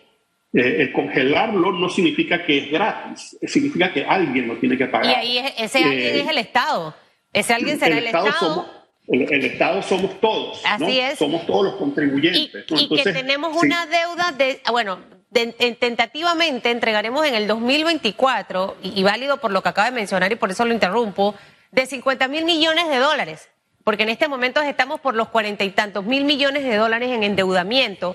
Eh, 0.55 0.83
el 0.83 0.93
congelarlo 0.93 1.73
no 1.73 1.89
significa 1.89 2.45
que 2.45 2.59
es 2.59 2.71
gratis, 2.71 3.39
significa 3.43 3.93
que 3.93 4.05
alguien 4.05 4.49
lo 4.49 4.57
tiene 4.59 4.77
que 4.77 4.87
pagar. 4.87 5.07
Y 5.07 5.15
ahí 5.15 5.53
ese 5.59 5.83
alguien 5.83 6.17
es 6.17 6.29
el 6.29 6.39
Estado. 6.39 6.95
Ese 7.33 7.55
alguien 7.55 7.79
será 7.79 7.97
el, 7.97 8.07
Estado. 8.07 8.67
el, 9.09 9.45
Estado 9.45 9.83
somos 9.83 10.21
todos. 10.21 10.63
Así 10.67 11.01
es. 11.01 11.19
Somos 11.19 11.47
todos 11.47 11.65
los 11.65 11.75
contribuyentes. 11.77 12.67
Y, 12.69 12.89
que 12.95 13.13
tenemos 13.13 13.57
una 13.57 13.87
deuda 13.87 14.33
de, 14.33 14.61
bueno, 14.71 14.99
tentativamente 15.33 16.71
entregaremos 16.71 17.27
en 17.27 17.35
el 17.35 17.47
2024, 17.47 18.77
y, 18.83 19.03
válido 19.03 19.39
por 19.39 19.51
lo 19.51 19.63
que 19.63 19.69
acaba 19.71 19.91
de 19.91 19.95
mencionar 19.95 20.31
y 20.33 20.37
por 20.37 20.51
eso 20.51 20.65
lo 20.65 20.73
interrumpo, 20.73 21.35
de 21.71 21.87
50 21.87 22.29
mil 22.29 22.45
millones 22.45 22.89
de 22.89 22.99
dólares, 22.99 23.49
porque 23.85 24.03
en 24.03 24.11
este 24.11 24.29
momento 24.29 24.61
estamos 24.61 25.01
por 25.01 25.15
los 25.15 25.29
cuarenta 25.29 25.65
y 25.65 25.71
tantos 25.71 26.05
mil 26.05 26.25
millones 26.25 26.65
de 26.65 26.77
dólares 26.77 27.11
en 27.11 27.23
endeudamiento. 27.23 28.15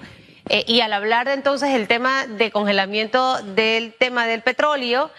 Eh, 0.50 0.64
y 0.68 0.80
al 0.80 0.94
hablar 0.94 1.28
entonces 1.28 1.74
del 1.74 1.88
tema 1.88 2.26
de 2.26 2.52
congelamiento 2.52 3.42
del 3.42 3.94
tema 3.94 4.28
del 4.28 4.44
petróleo, 4.44 5.12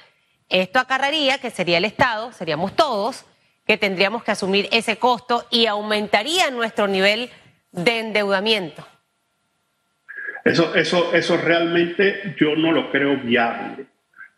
esto 0.49 0.79
acarraría 0.79 1.39
que 1.39 1.51
sería 1.51 1.79
el 1.79 1.85
Estado, 1.85 2.33
seríamos 2.33 2.75
todos, 2.75 3.27
que 3.67 3.77
tendríamos 3.77 4.25
que 4.25 4.31
asumir 4.31 4.69
ese 4.73 4.97
costo 4.97 5.47
y 5.51 5.67
aumentaría 5.67 6.51
nuestro 6.51 6.89
nivel 6.89 7.31
de 7.73 7.99
endeudamiento. 7.99 8.87
Eso, 10.45 10.75
eso, 10.75 11.15
eso 11.15 11.37
realmente 11.37 12.35
yo 12.39 12.57
no 12.57 12.73
lo 12.73 12.91
creo 12.91 13.17
viable. 13.19 13.87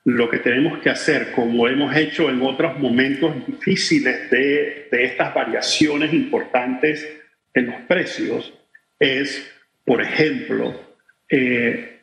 Lo 0.04 0.28
que 0.30 0.38
tenemos 0.38 0.78
que 0.78 0.90
hacer, 0.90 1.32
como 1.32 1.68
hemos 1.68 1.94
hecho 1.94 2.30
en 2.30 2.40
otros 2.42 2.78
momentos 2.78 3.34
difíciles 3.46 4.30
de, 4.30 4.88
de 4.90 5.04
estas 5.04 5.34
variaciones 5.34 6.12
importantes 6.12 7.06
en 7.52 7.66
los 7.66 7.80
precios, 7.82 8.52
es, 8.98 9.52
por 9.84 10.00
ejemplo, 10.00 10.90
eh, 11.28 12.00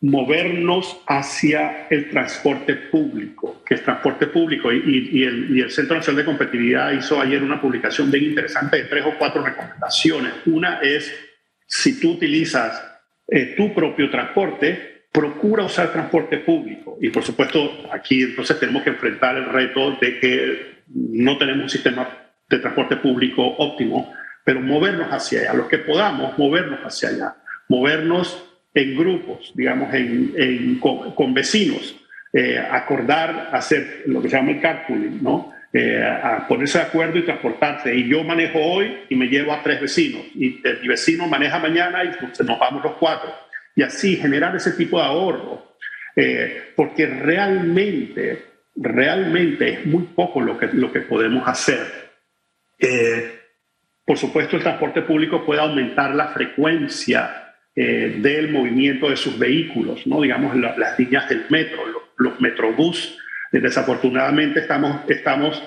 movernos 0.00 1.00
hacia 1.06 1.88
el 1.88 2.10
transporte 2.10 2.74
público, 2.74 3.62
que 3.66 3.74
es 3.74 3.82
transporte 3.82 4.26
público. 4.26 4.72
Y, 4.72 5.24
el, 5.24 5.56
y, 5.56 5.60
el, 5.60 5.70
Centro 5.70 5.96
Nacional 5.96 6.22
de 6.22 6.26
Competitividad 6.26 6.92
hizo 6.92 7.20
ayer 7.20 7.42
una 7.42 7.60
publicación 7.60 8.10
bien 8.10 8.24
interesante 8.24 8.76
de 8.76 8.84
tres 8.84 9.04
o 9.06 9.14
cuatro 9.18 9.42
recomendaciones. 9.42 10.32
Una 10.46 10.80
es, 10.80 11.12
si 11.66 11.98
tú 11.98 12.12
utilizas 12.12 12.95
eh, 13.28 13.54
tu 13.56 13.74
propio 13.74 14.10
transporte, 14.10 15.06
procura 15.12 15.64
usar 15.64 15.92
transporte 15.92 16.38
público. 16.38 16.98
Y 17.00 17.10
por 17.10 17.22
supuesto, 17.22 17.88
aquí 17.90 18.22
entonces 18.22 18.58
tenemos 18.60 18.82
que 18.82 18.90
enfrentar 18.90 19.36
el 19.36 19.46
reto 19.46 19.92
de 19.92 20.20
que 20.20 20.76
no 20.94 21.38
tenemos 21.38 21.62
un 21.64 21.70
sistema 21.70 22.08
de 22.48 22.58
transporte 22.58 22.96
público 22.96 23.42
óptimo, 23.42 24.12
pero 24.44 24.60
movernos 24.60 25.08
hacia 25.10 25.40
allá, 25.40 25.54
los 25.54 25.68
que 25.68 25.78
podamos, 25.78 26.38
movernos 26.38 26.80
hacia 26.80 27.08
allá, 27.08 27.36
movernos 27.68 28.44
en 28.72 28.96
grupos, 28.96 29.52
digamos, 29.54 29.92
en, 29.94 30.78
con, 30.78 31.34
vecinos, 31.34 31.96
eh, 32.32 32.58
acordar 32.58 33.48
hacer 33.52 34.02
lo 34.06 34.20
que 34.20 34.28
se 34.28 34.36
llama 34.36 34.52
el 34.52 34.60
carpooling, 34.60 35.22
¿no? 35.22 35.55
Eh, 35.72 36.02
a 36.02 36.46
ponerse 36.48 36.78
de 36.78 36.84
acuerdo 36.84 37.18
y 37.18 37.24
transportarse. 37.24 37.94
Y 37.94 38.08
yo 38.08 38.22
manejo 38.24 38.58
hoy 38.60 39.04
y 39.10 39.16
me 39.16 39.26
llevo 39.26 39.52
a 39.52 39.62
tres 39.62 39.80
vecinos. 39.80 40.22
Y 40.34 40.60
mi 40.80 40.88
vecino 40.88 41.26
maneja 41.26 41.58
mañana 41.58 42.04
y 42.04 42.10
nos 42.44 42.58
vamos 42.58 42.82
los 42.82 42.94
cuatro. 42.94 43.34
Y 43.74 43.82
así 43.82 44.16
generar 44.16 44.54
ese 44.56 44.72
tipo 44.72 44.98
de 44.98 45.06
ahorro. 45.06 45.76
Eh, 46.14 46.72
porque 46.74 47.06
realmente, 47.06 48.44
realmente 48.74 49.68
es 49.68 49.86
muy 49.86 50.04
poco 50.04 50.40
lo 50.40 50.56
que, 50.56 50.68
lo 50.68 50.90
que 50.90 51.00
podemos 51.00 51.46
hacer. 51.46 51.86
Eh, 52.78 53.38
por 54.06 54.16
supuesto, 54.16 54.56
el 54.56 54.62
transporte 54.62 55.02
público 55.02 55.44
puede 55.44 55.60
aumentar 55.60 56.14
la 56.14 56.28
frecuencia 56.28 57.42
del 57.74 58.52
movimiento 58.52 59.10
de 59.10 59.18
sus 59.18 59.38
vehículos, 59.38 60.06
¿no? 60.06 60.22
digamos 60.22 60.56
las 60.56 60.98
líneas 60.98 61.28
del 61.28 61.44
metro, 61.50 61.82
los 62.16 62.40
metrobús 62.40 63.18
Desafortunadamente 63.60 64.60
estamos, 64.60 65.00
estamos 65.08 65.62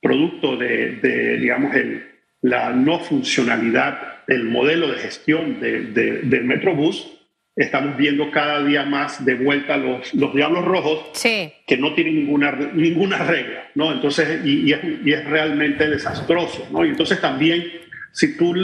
producto 0.00 0.56
de, 0.56 1.38
digamos, 1.40 1.74
el, 1.74 2.06
la 2.42 2.70
no 2.70 3.00
funcionalidad 3.00 4.24
del 4.26 4.44
modelo 4.44 4.90
de 4.90 4.98
gestión 4.98 5.60
del 5.60 6.44
Metrobús, 6.44 7.12
estamos 7.54 7.96
viendo 7.96 8.30
cada 8.30 8.62
día 8.62 8.84
más 8.84 9.24
de 9.24 9.34
vuelta 9.34 9.76
los, 9.76 10.12
los 10.14 10.34
diablos 10.34 10.64
rojos 10.64 11.10
que 11.22 11.76
no 11.78 11.94
tienen 11.94 12.16
ninguna, 12.16 12.52
ninguna 12.52 13.18
regla, 13.24 13.70
¿no? 13.74 13.92
Entonces, 13.92 14.44
y, 14.44 14.72
es, 14.72 14.80
y, 15.04 15.12
es, 15.12 15.24
realmente 15.24 15.88
desastroso, 15.88 16.68
¿no? 16.70 16.84
Y 16.84 16.90
entonces 16.90 17.20
también, 17.20 17.64
si 18.12 18.36
tú, 18.36 18.54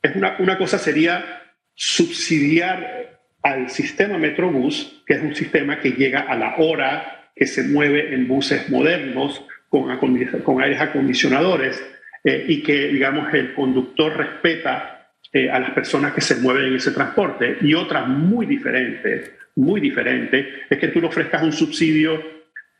es 0.00 0.16
una, 0.16 0.36
una 0.38 0.56
cosa 0.56 0.78
sería 0.78 1.42
subsidiar 1.74 3.18
al 3.42 3.70
sistema 3.70 4.18
Metrobús, 4.18 5.02
que 5.04 5.14
es 5.14 5.22
un 5.22 5.34
sistema 5.34 5.80
que 5.80 5.90
llega 5.90 6.20
a 6.20 6.36
la 6.36 6.54
hora 6.58 7.21
que 7.34 7.46
se 7.46 7.64
mueve 7.64 8.14
en 8.14 8.28
buses 8.28 8.68
modernos 8.68 9.44
con, 9.68 9.96
con 9.98 10.62
aires 10.62 10.80
acondicionadores 10.80 11.82
eh, 12.24 12.44
y 12.48 12.62
que, 12.62 12.88
digamos, 12.88 13.32
el 13.34 13.54
conductor 13.54 14.16
respeta 14.16 15.10
eh, 15.32 15.50
a 15.50 15.58
las 15.58 15.70
personas 15.70 16.12
que 16.12 16.20
se 16.20 16.36
mueven 16.36 16.66
en 16.66 16.76
ese 16.76 16.90
transporte. 16.90 17.56
Y 17.62 17.74
otra 17.74 18.04
muy 18.04 18.46
diferente, 18.46 19.38
muy 19.56 19.80
diferente, 19.80 20.66
es 20.68 20.78
que 20.78 20.88
tú 20.88 21.00
le 21.00 21.06
ofrezcas 21.06 21.42
un 21.42 21.52
subsidio 21.52 22.22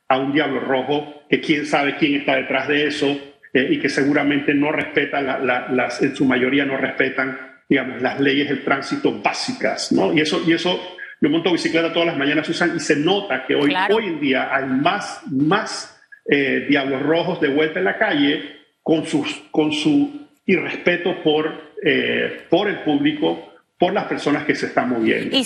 a 0.09 0.19
un 0.19 0.33
diablo 0.33 0.61
rojo, 0.61 1.25
que 1.29 1.41
quién 1.41 1.65
sabe 1.65 1.97
quién 1.97 2.17
está 2.17 2.37
detrás 2.37 2.69
de 2.69 2.87
eso 2.87 3.07
eh, 3.55 3.69
y 3.71 3.79
que 3.79 3.89
seguramente 3.89 4.53
no 4.55 4.71
respeta, 4.71 5.23
las, 5.23 6.03
en 6.03 6.15
su 6.15 6.27
mayoría 6.27 6.67
no 6.67 6.77
respetan, 6.77 7.39
digamos, 7.69 8.03
las 8.03 8.21
leyes 8.21 8.51
del 8.51 8.63
tránsito 8.63 9.21
básicas, 9.23 9.91
¿no? 9.93 10.13
Y 10.13 10.21
eso, 10.21 10.43
y 10.47 10.53
eso 10.53 10.79
yo 11.23 11.31
monto 11.31 11.53
bicicleta 11.53 11.93
todas 11.93 12.09
las 12.09 12.17
mañanas, 12.17 12.45
Susan, 12.45 12.75
y 12.77 12.81
se 12.81 12.97
nota 12.97 13.47
que 13.47 13.55
hoy, 13.55 13.73
hoy 13.91 14.07
en 14.07 14.21
día 14.21 14.53
hay 14.53 14.65
más, 14.65 15.21
más 15.31 15.97
eh, 16.29 16.67
diablos 16.69 17.01
rojos 17.01 17.41
de 17.41 17.47
vuelta 17.47 17.79
en 17.79 17.85
la 17.85 17.97
calle 17.97 18.43
con, 18.83 19.07
sus, 19.07 19.33
con 19.53 19.71
su 19.71 20.27
irrespeto 20.47 21.23
por, 21.23 21.75
eh, 21.81 22.45
por 22.51 22.69
el 22.69 22.81
público, 22.81 23.53
por 23.79 23.93
las 23.93 24.07
personas 24.07 24.45
que 24.45 24.57
se 24.57 24.67
están 24.67 24.89
moviendo. 24.89 25.37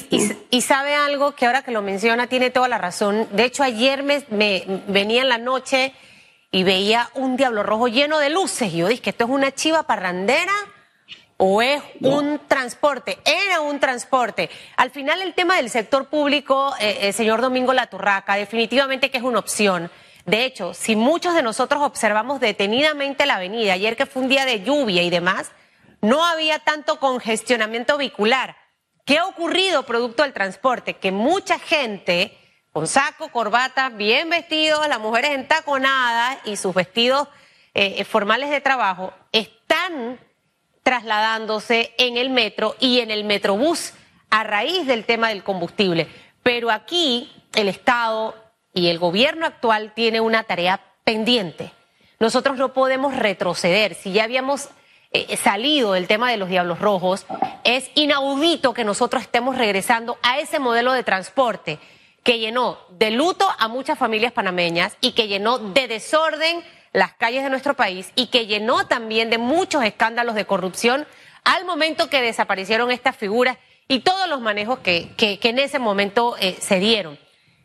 Y, 0.50 0.60
sabe 0.62 0.94
algo 0.94 1.34
que 1.34 1.44
ahora 1.44 1.60
que 1.60 1.72
lo 1.72 1.82
menciona 1.82 2.26
tiene 2.26 2.48
toda 2.48 2.68
la 2.68 2.78
razón. 2.78 3.28
De 3.32 3.44
hecho, 3.44 3.62
ayer 3.62 4.02
me, 4.02 4.22
me 4.30 4.64
venía 4.88 5.20
en 5.20 5.28
la 5.28 5.36
noche 5.36 5.92
y 6.52 6.64
veía 6.64 7.10
un 7.12 7.36
diablo 7.36 7.62
rojo 7.62 7.88
lleno 7.88 8.18
de 8.18 8.30
luces. 8.30 8.72
Y 8.72 8.78
yo 8.78 8.88
dije, 8.88 9.10
esto 9.10 9.24
es 9.24 9.30
una 9.30 9.52
chiva 9.52 9.82
parrandera 9.82 10.54
o 11.38 11.60
es 11.60 11.82
un 12.00 12.40
transporte, 12.48 13.18
era 13.24 13.60
un 13.60 13.78
transporte. 13.78 14.48
Al 14.76 14.90
final 14.90 15.20
el 15.20 15.34
tema 15.34 15.56
del 15.56 15.68
sector 15.70 16.08
público, 16.08 16.74
eh, 16.80 16.98
eh, 17.02 17.12
señor 17.12 17.40
Domingo 17.40 17.72
Laturraca, 17.72 18.36
definitivamente 18.36 19.10
que 19.10 19.18
es 19.18 19.24
una 19.24 19.40
opción. 19.40 19.90
De 20.24 20.44
hecho, 20.44 20.74
si 20.74 20.96
muchos 20.96 21.34
de 21.34 21.42
nosotros 21.42 21.82
observamos 21.82 22.40
detenidamente 22.40 23.26
la 23.26 23.36
avenida, 23.36 23.74
ayer 23.74 23.96
que 23.96 24.06
fue 24.06 24.22
un 24.22 24.28
día 24.28 24.44
de 24.44 24.62
lluvia 24.62 25.02
y 25.02 25.10
demás, 25.10 25.52
no 26.00 26.24
había 26.24 26.58
tanto 26.58 26.98
congestionamiento 26.98 27.98
vehicular. 27.98 28.56
¿Qué 29.04 29.18
ha 29.18 29.26
ocurrido 29.26 29.84
producto 29.84 30.22
del 30.22 30.32
transporte? 30.32 30.94
Que 30.94 31.12
mucha 31.12 31.58
gente 31.58 32.36
con 32.72 32.86
saco, 32.86 33.28
corbata, 33.28 33.88
bien 33.88 34.28
vestidos, 34.28 34.86
las 34.88 34.98
mujeres 34.98 35.30
entaconadas 35.30 36.38
y 36.44 36.56
sus 36.56 36.74
vestidos 36.74 37.28
eh, 37.72 38.04
formales 38.04 38.50
de 38.50 38.60
trabajo, 38.60 39.14
están 39.32 40.18
trasladándose 40.86 41.92
en 41.98 42.16
el 42.16 42.30
metro 42.30 42.76
y 42.78 43.00
en 43.00 43.10
el 43.10 43.24
metrobús 43.24 43.92
a 44.30 44.44
raíz 44.44 44.86
del 44.86 45.04
tema 45.04 45.30
del 45.30 45.42
combustible. 45.42 46.06
Pero 46.44 46.70
aquí 46.70 47.28
el 47.56 47.66
Estado 47.66 48.36
y 48.72 48.86
el 48.86 49.00
gobierno 49.00 49.46
actual 49.46 49.94
tiene 49.96 50.20
una 50.20 50.44
tarea 50.44 50.80
pendiente. 51.02 51.72
Nosotros 52.20 52.56
no 52.56 52.72
podemos 52.72 53.16
retroceder. 53.16 53.96
Si 53.96 54.12
ya 54.12 54.22
habíamos 54.22 54.68
eh, 55.10 55.36
salido 55.36 55.94
del 55.94 56.06
tema 56.06 56.30
de 56.30 56.36
los 56.36 56.48
diablos 56.48 56.78
rojos, 56.78 57.26
es 57.64 57.90
inaudito 57.96 58.72
que 58.72 58.84
nosotros 58.84 59.24
estemos 59.24 59.58
regresando 59.58 60.18
a 60.22 60.38
ese 60.38 60.60
modelo 60.60 60.92
de 60.92 61.02
transporte 61.02 61.80
que 62.22 62.38
llenó 62.38 62.78
de 62.90 63.10
luto 63.10 63.44
a 63.58 63.66
muchas 63.66 63.98
familias 63.98 64.32
panameñas 64.32 64.96
y 65.00 65.12
que 65.12 65.26
llenó 65.26 65.58
de 65.58 65.88
desorden 65.88 66.62
las 66.96 67.12
calles 67.12 67.44
de 67.44 67.50
nuestro 67.50 67.74
país 67.74 68.10
y 68.14 68.28
que 68.28 68.46
llenó 68.46 68.86
también 68.86 69.28
de 69.28 69.36
muchos 69.36 69.84
escándalos 69.84 70.34
de 70.34 70.46
corrupción 70.46 71.06
al 71.44 71.66
momento 71.66 72.08
que 72.08 72.22
desaparecieron 72.22 72.90
estas 72.90 73.14
figuras 73.14 73.58
y 73.86 73.98
todos 73.98 74.26
los 74.30 74.40
manejos 74.40 74.78
que, 74.78 75.10
que, 75.18 75.38
en 75.42 75.58
ese 75.58 75.78
momento 75.78 76.36
eh, 76.40 76.56
se 76.58 76.78
dieron. 76.78 77.18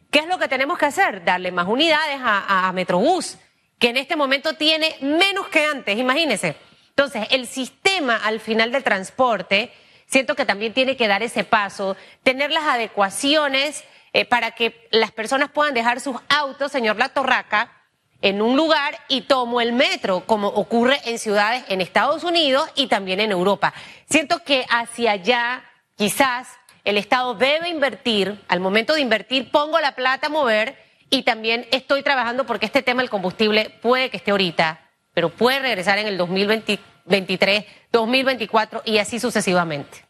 ¿Qué 0.10 0.20
es 0.20 0.28
lo 0.28 0.38
que 0.38 0.50
tenemos 0.50 0.78
que 0.78 0.88
hacer? 0.88 1.24
Darle 1.24 1.54
más 1.54 1.66
unidades 1.70 2.20
a, 2.22 2.68
a 2.68 2.74
Metrobús, 2.74 3.38
que 3.80 3.92
en 3.92 3.96
este 3.96 4.18
momento 4.18 4.56
tiene 4.56 4.98
menos 5.00 5.48
que 5.48 5.64
antes, 5.64 5.98
imagínense. 5.98 6.58
Entonces, 6.90 7.26
el 7.32 7.48
sistema 7.48 8.18
al 8.18 8.42
final 8.42 8.74
del 8.74 8.84
transporte, 8.84 9.72
siento 10.08 10.36
que 10.36 10.46
también 10.46 10.74
tiene 10.74 10.98
que 10.98 11.08
dar 11.08 11.24
ese 11.24 11.46
paso, 11.46 11.96
tener 12.24 12.52
las 12.52 12.66
adecuaciones 12.66 13.86
eh, 14.12 14.26
para 14.26 14.52
que 14.52 14.90
las 14.92 15.14
personas 15.14 15.52
puedan 15.52 15.74
dejar 15.74 16.02
sus 16.02 16.18
autos, 16.28 16.74
señor 16.74 16.98
La 16.98 17.14
Torraca, 17.14 17.81
en 18.22 18.42
un 18.42 18.56
lugar 18.56 18.96
y 19.08 19.22
tomo 19.22 19.62
el 19.62 19.74
metro, 19.74 20.22
como 20.26 20.48
ocurre 20.48 20.98
en 21.06 21.18
ciudades 21.20 21.64
en 21.70 21.82
Estados 21.82 22.24
Unidos 22.24 22.70
y 22.76 22.88
también 22.88 23.20
en 23.20 23.32
Europa. 23.32 23.74
Siento 24.10 24.44
que 24.44 24.66
hacia 24.70 25.12
allá 25.12 25.64
quizás 25.96 26.48
el 26.84 26.98
Estado 26.98 27.36
debe 27.36 27.70
invertir, 27.70 28.40
al 28.48 28.60
momento 28.60 28.94
de 28.94 29.02
invertir 29.02 29.52
pongo 29.52 29.80
la 29.80 29.96
plata 29.96 30.28
a 30.28 30.30
mover 30.30 30.76
y 31.10 31.24
también 31.24 31.66
estoy 31.72 32.04
trabajando 32.04 32.46
porque 32.46 32.66
este 32.66 32.82
tema 32.82 33.02
del 33.02 33.10
combustible 33.10 33.72
puede 33.82 34.10
que 34.10 34.18
esté 34.18 34.32
ahorita, 34.32 34.90
pero 35.14 35.30
puede 35.30 35.60
regresar 35.60 35.98
en 36.00 36.08
el 36.08 36.18
2023, 36.18 37.66
2024 37.92 38.84
y 38.86 38.98
así 38.98 39.20
sucesivamente. 39.20 40.06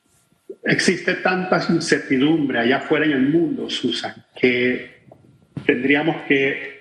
Existe 0.63 1.15
tanta 1.15 1.65
incertidumbre 1.69 2.59
allá 2.59 2.77
afuera 2.77 3.05
en 3.05 3.13
el 3.13 3.29
mundo, 3.29 3.69
Susan, 3.69 4.25
que 4.35 5.05
tendríamos 5.65 6.23
que 6.27 6.80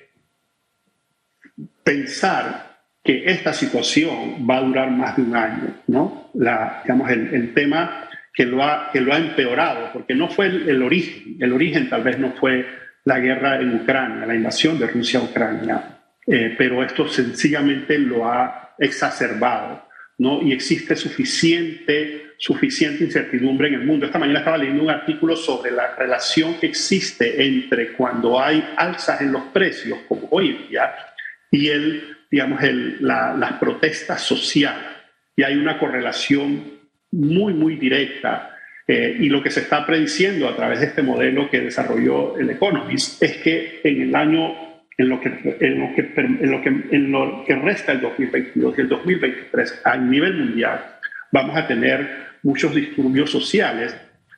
pensar 1.91 2.79
que 3.03 3.25
esta 3.27 3.53
situación 3.53 4.47
va 4.49 4.59
a 4.59 4.63
durar 4.63 4.91
más 4.93 5.17
de 5.17 5.23
un 5.23 5.35
año, 5.35 5.83
¿no? 5.89 6.31
La, 6.35 6.83
digamos, 6.85 7.11
el, 7.11 7.53
tema 7.53 8.09
que 8.33 8.47
lo, 8.47 8.63
ha, 8.63 8.91
que 8.93 9.01
lo 9.01 9.13
ha 9.13 9.17
empeorado, 9.17 9.91
porque 9.93 10.15
no 10.15 10.29
fue 10.29 10.47
el, 10.47 10.83
origen, 10.83 11.37
el 11.41 11.53
origen 11.53 11.89
tal 11.89 12.05
vez 12.05 12.17
no 12.19 12.33
fue 12.39 12.65
la 13.05 13.19
guerra 13.19 13.61
en 13.61 13.75
Ucrania, 13.75 14.25
la 14.25 14.37
invasión 14.37 14.79
de 14.79 14.87
Rusia 14.87 15.19
a 15.19 15.25
Ucrania, 15.25 15.99
eh, 16.27 16.55
pero 16.57 16.85
esto 16.85 17.09
sencillamente 17.09 17.99
lo 17.99 18.31
ha 18.31 18.75
exacerbado, 18.79 19.83
¿no? 20.19 20.43
Y 20.43 20.53
existe 20.53 20.95
suficiente, 20.95 22.35
suficiente 22.39 23.03
incertidumbre 23.03 23.67
en 23.69 23.75
el 23.75 23.85
mundo. 23.85 24.07
Esta 24.07 24.19
mañana 24.19 24.41
estaba 24.41 24.59
leyendo 24.59 24.85
un 24.85 24.91
artículo 24.91 25.35
sobre 25.35 25.73
la 25.73 25.97
relación 25.97 26.55
que 26.61 26.67
existe 26.67 27.45
entre 27.45 27.95
cuando 27.95 28.41
hay 28.41 28.63
alzas 28.77 29.23
en 29.23 29.33
los 29.33 29.43
precios, 29.45 29.99
como 30.07 30.29
hoy 30.31 30.51
en 30.51 30.69
día, 30.69 30.95
y 31.51 31.69
el 31.69 32.17
digamos, 32.31 32.63
el, 32.63 32.97
la, 33.01 33.35
las 33.35 33.55
protestas 33.55 34.23
sociales. 34.23 34.85
Y 35.37 35.43
hay 35.43 35.57
una 35.57 35.79
correlación 35.79 36.63
muy, 37.11 37.53
muy 37.53 37.77
directa. 37.77 38.57
Eh, 38.87 39.17
y 39.21 39.29
lo 39.29 39.43
que 39.43 39.51
se 39.51 39.61
está 39.61 39.85
prediciendo 39.87 40.49
a 40.49 40.57
través 40.57 40.81
de 40.81 40.87
este 40.87 41.03
modelo 41.03 41.51
que 41.51 41.61
desarrolló 41.61 42.39
el 42.39 42.51
Economist 42.51 43.23
es 43.23 43.37
que 43.39 43.81
en 43.85 44.03
el 44.03 44.15
año, 44.15 44.83
en 44.97 45.09
lo 45.09 45.21
que, 45.21 45.29
en 45.61 45.81
lo 45.81 45.95
que, 45.95 46.01
en 46.17 46.51
lo 46.51 46.63
que, 46.63 46.69
en 46.69 47.13
lo 47.13 47.45
que 47.45 47.55
resta 47.57 47.93
el 47.93 48.01
2022 48.01 48.79
y 48.79 48.81
el 48.81 48.89
2023 48.89 49.83
a 49.85 49.97
nivel 49.97 50.35
mundial, 50.35 50.97
vamos 51.33 51.57
a 51.57 51.67
tener 51.67 52.31
muchos 52.43 52.75
disturbios 52.75 53.31
sociales 53.31 53.97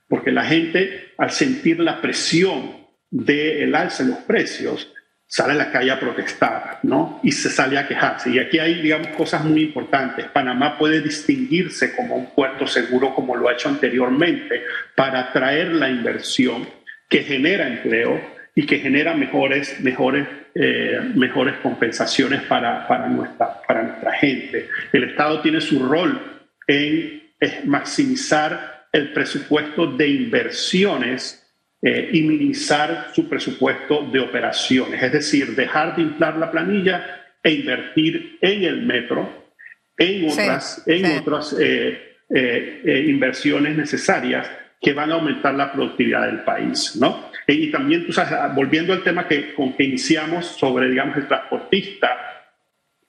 porque 0.09 0.31
la 0.31 0.45
gente 0.45 1.13
al 1.17 1.31
sentir 1.31 1.81
la 1.81 2.03
presión 2.03 2.73
del 3.11 3.75
alza 3.75 4.03
en 4.03 4.11
los 4.11 4.19
precios 4.19 4.93
sale 5.33 5.53
a 5.53 5.57
la 5.57 5.73
calle 5.73 5.91
a 5.91 5.99
protestar, 5.99 6.81
¿no? 6.83 7.19
Y 7.23 7.33
se 7.33 7.49
sale 7.49 7.79
a 7.79 7.89
quejarse. 7.89 8.29
Y 8.29 8.39
aquí 8.39 8.59
hay, 8.59 8.83
digamos, 8.83 9.09
cosas 9.17 9.43
muy 9.43 9.63
importantes. 9.63 10.27
Panamá 10.27 10.77
puede 10.77 11.01
distinguirse 11.01 11.97
como 11.97 12.17
un 12.17 12.35
puerto 12.35 12.67
seguro, 12.67 13.15
como 13.15 13.35
lo 13.35 13.49
ha 13.49 13.55
hecho 13.55 13.71
anteriormente, 13.71 14.63
para 14.95 15.21
atraer 15.21 15.69
la 15.69 15.89
inversión 15.89 16.69
que 17.09 17.23
genera 17.23 17.67
empleo 17.67 18.21
y 18.55 18.67
que 18.67 18.81
genera 18.81 19.15
mejores, 19.15 19.81
mejores, 19.81 20.29
eh, 20.55 21.01
mejores 21.15 21.55
compensaciones 21.63 22.43
para, 22.43 22.87
para, 22.87 23.09
nuestra, 23.09 23.63
para 23.67 23.85
nuestra 23.85 24.13
gente. 24.13 24.69
El 24.93 25.05
Estado 25.05 25.41
tiene 25.41 25.63
su 25.63 25.83
rol 25.83 26.43
en 26.67 27.23
maximizar 27.65 28.85
el 28.93 29.15
presupuesto 29.15 29.87
de 29.87 30.09
inversiones 30.09 31.42
eh, 31.85 32.11
y 32.13 32.23
minimizar 32.23 33.09
su 33.13 33.29
presupuesto 33.29 34.09
de 34.13 34.21
operaciones, 34.21 35.03
es 35.03 35.13
decir, 35.13 35.57
dejar 35.57 35.97
de 35.97 36.03
inflar 36.03 36.37
la 36.37 36.49
planilla 36.49 37.35
e 37.43 37.55
invertir 37.55 38.39
en 38.41 38.63
el 38.63 38.83
metro, 38.83 39.51
en 39.99 40.31
otras, 40.31 40.85
en 40.87 41.19
otras 41.19 41.57
eh, 41.61 42.19
eh, 42.33 43.05
inversiones 43.09 43.77
necesarias 43.77 44.49
que 44.81 44.93
van 44.93 45.11
a 45.11 45.15
aumentar 45.15 45.57
la 45.57 45.73
productividad 45.73 46.27
del 46.27 46.45
país, 46.45 46.95
¿no? 47.01 47.33
Y 47.49 47.73
también, 47.73 48.07
tú 48.07 48.13
sabes, 48.13 48.55
volviendo 48.55 48.93
al 48.93 49.03
tema 49.03 49.27
que, 49.27 49.53
con 49.53 49.73
que 49.73 49.83
iniciamos 49.83 50.47
sobre, 50.47 50.89
digamos, 50.89 51.17
el 51.17 51.27
transportista, 51.27 52.17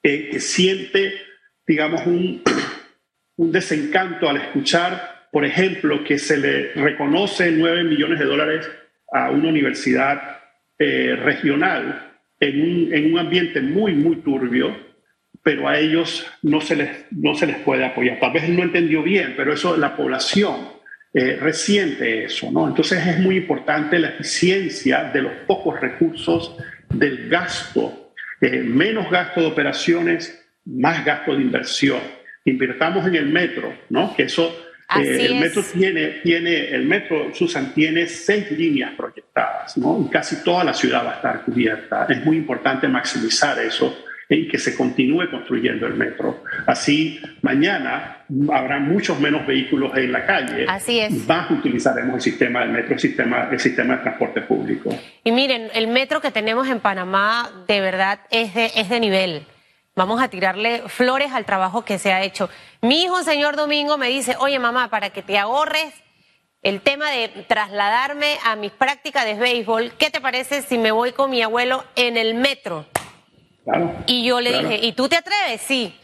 que 0.01 0.39
siente, 0.39 1.13
digamos, 1.67 2.07
un, 2.07 2.41
un 3.37 3.51
desencanto 3.51 4.27
al 4.27 4.37
escuchar 4.37 5.12
por 5.33 5.45
ejemplo, 5.45 6.03
que 6.03 6.19
se 6.19 6.37
le 6.37 6.73
reconoce 6.73 7.51
9 7.51 7.85
millones 7.85 8.19
de 8.19 8.25
dólares 8.25 8.69
a 9.11 9.31
una 9.31 9.49
universidad 9.49 10.37
eh, 10.77 11.15
regional 11.19 12.11
en 12.39 12.61
un, 12.61 12.93
en 12.93 13.11
un, 13.11 13.17
ambiente 13.19 13.59
muy, 13.59 13.95
muy 13.95 14.17
turbio, 14.17 14.77
pero 15.41 15.67
a 15.67 15.79
ellos 15.79 16.23
no 16.43 16.61
se 16.61 16.75
les, 16.75 17.05
no 17.09 17.33
se 17.33 17.47
les 17.47 17.57
puede 17.57 17.83
apoyar. 17.83 18.19
Tal 18.19 18.31
vez 18.31 18.47
no 18.47 18.61
entendió 18.61 19.01
bien, 19.01 19.33
pero 19.35 19.53
eso 19.53 19.75
la 19.75 19.97
población 19.97 20.67
eh, 21.15 21.35
resiente 21.41 22.25
eso, 22.25 22.51
¿no? 22.51 22.67
Entonces 22.67 23.03
es 23.03 23.17
muy 23.17 23.37
importante 23.37 23.97
la 23.97 24.09
eficiencia 24.09 25.05
de 25.05 25.23
los 25.23 25.33
pocos 25.47 25.81
recursos 25.81 26.55
del 26.89 27.27
gasto, 27.27 28.13
eh, 28.39 28.61
menos 28.61 29.09
gasto 29.09 29.41
de 29.41 29.47
operaciones, 29.47 30.47
más 30.65 31.03
gasto 31.03 31.35
de 31.35 31.41
inversión. 31.41 32.01
Invirtamos 32.45 33.07
en 33.07 33.15
el 33.15 33.29
metro, 33.29 33.73
¿no? 33.89 34.15
Que 34.15 34.23
eso 34.23 34.55
eh, 35.01 35.25
el 35.25 35.39
metro 35.39 35.63
tiene, 35.63 36.07
tiene, 36.23 36.69
el 36.69 36.85
metro, 36.85 37.33
Susan, 37.33 37.73
tiene 37.73 38.07
seis 38.07 38.51
líneas 38.51 38.93
proyectadas, 38.95 39.77
¿no? 39.77 40.05
Y 40.05 40.11
casi 40.11 40.43
toda 40.43 40.63
la 40.63 40.73
ciudad 40.73 41.05
va 41.05 41.11
a 41.11 41.15
estar 41.15 41.41
cubierta. 41.43 42.05
Es 42.09 42.23
muy 42.25 42.37
importante 42.37 42.87
maximizar 42.87 43.59
eso 43.59 43.97
y 44.29 44.47
que 44.47 44.57
se 44.57 44.75
continúe 44.75 45.29
construyendo 45.29 45.87
el 45.87 45.95
metro. 45.95 46.43
Así, 46.65 47.19
mañana 47.41 48.25
habrá 48.51 48.79
muchos 48.79 49.19
menos 49.19 49.45
vehículos 49.45 49.95
en 49.97 50.11
la 50.11 50.25
calle. 50.25 50.65
Así 50.67 50.99
es. 50.99 51.27
Más 51.27 51.51
utilizaremos 51.51 52.15
el 52.15 52.21
sistema 52.21 52.61
del 52.61 52.69
metro, 52.69 52.93
el 52.93 52.99
sistema, 52.99 53.49
el 53.51 53.59
sistema 53.59 53.97
de 53.97 54.01
transporte 54.01 54.41
público. 54.41 54.97
Y 55.23 55.31
miren, 55.31 55.69
el 55.73 55.87
metro 55.87 56.21
que 56.21 56.31
tenemos 56.31 56.67
en 56.67 56.79
Panamá 56.79 57.49
de 57.67 57.81
verdad 57.81 58.19
es 58.31 58.53
de, 58.53 58.71
es 58.75 58.89
de 58.89 58.99
nivel. 58.99 59.43
Vamos 59.95 60.21
a 60.21 60.27
tirarle 60.27 60.89
flores 60.89 61.33
al 61.33 61.45
trabajo 61.45 61.85
que 61.85 61.99
se 61.99 62.11
ha 62.13 62.23
hecho. 62.23 62.49
Mi 62.81 63.03
hijo, 63.03 63.21
señor 63.23 63.55
Domingo, 63.55 63.97
me 63.97 64.09
dice, 64.09 64.35
oye 64.39 64.57
mamá, 64.57 64.89
para 64.89 65.11
que 65.11 65.21
te 65.21 65.37
ahorres 65.37 65.93
el 66.63 66.81
tema 66.81 67.11
de 67.11 67.27
trasladarme 67.47 68.37
a 68.43 68.55
mis 68.55 68.71
prácticas 68.71 69.25
de 69.25 69.35
béisbol, 69.35 69.93
¿qué 69.97 70.09
te 70.09 70.19
parece 70.19 70.63
si 70.63 70.79
me 70.79 70.91
voy 70.91 71.11
con 71.11 71.29
mi 71.29 71.41
abuelo 71.41 71.83
en 71.95 72.17
el 72.17 72.33
metro? 72.33 72.85
y 74.07 74.25
yo 74.25 74.41
le 74.41 74.59
dije, 74.59 74.85
¿y 74.85 74.91
tú 74.91 75.07
te 75.07 75.15
atreves? 75.15 75.61
Sí. 75.61 75.95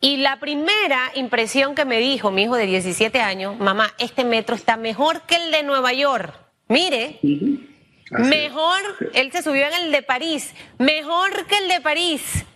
Y 0.00 0.16
la 0.16 0.40
primera 0.40 1.12
impresión 1.14 1.74
que 1.74 1.84
me 1.84 1.98
dijo 1.98 2.30
mi 2.30 2.44
hijo 2.44 2.56
de 2.56 2.66
17 2.66 3.20
años, 3.20 3.58
mamá, 3.58 3.92
este 3.98 4.24
metro 4.24 4.56
está 4.56 4.76
mejor 4.76 5.22
que 5.22 5.36
el 5.36 5.52
de 5.52 5.62
Nueva 5.62 5.92
York. 5.92 6.34
Mire, 6.68 7.20
mejor, 8.10 8.80
él 9.14 9.30
se 9.32 9.42
subió 9.42 9.66
en 9.66 9.74
el 9.74 9.92
de 9.92 10.02
París, 10.02 10.54
mejor 10.78 11.46
que 11.46 11.58
el 11.58 11.68
de 11.68 11.80
París 11.80 12.46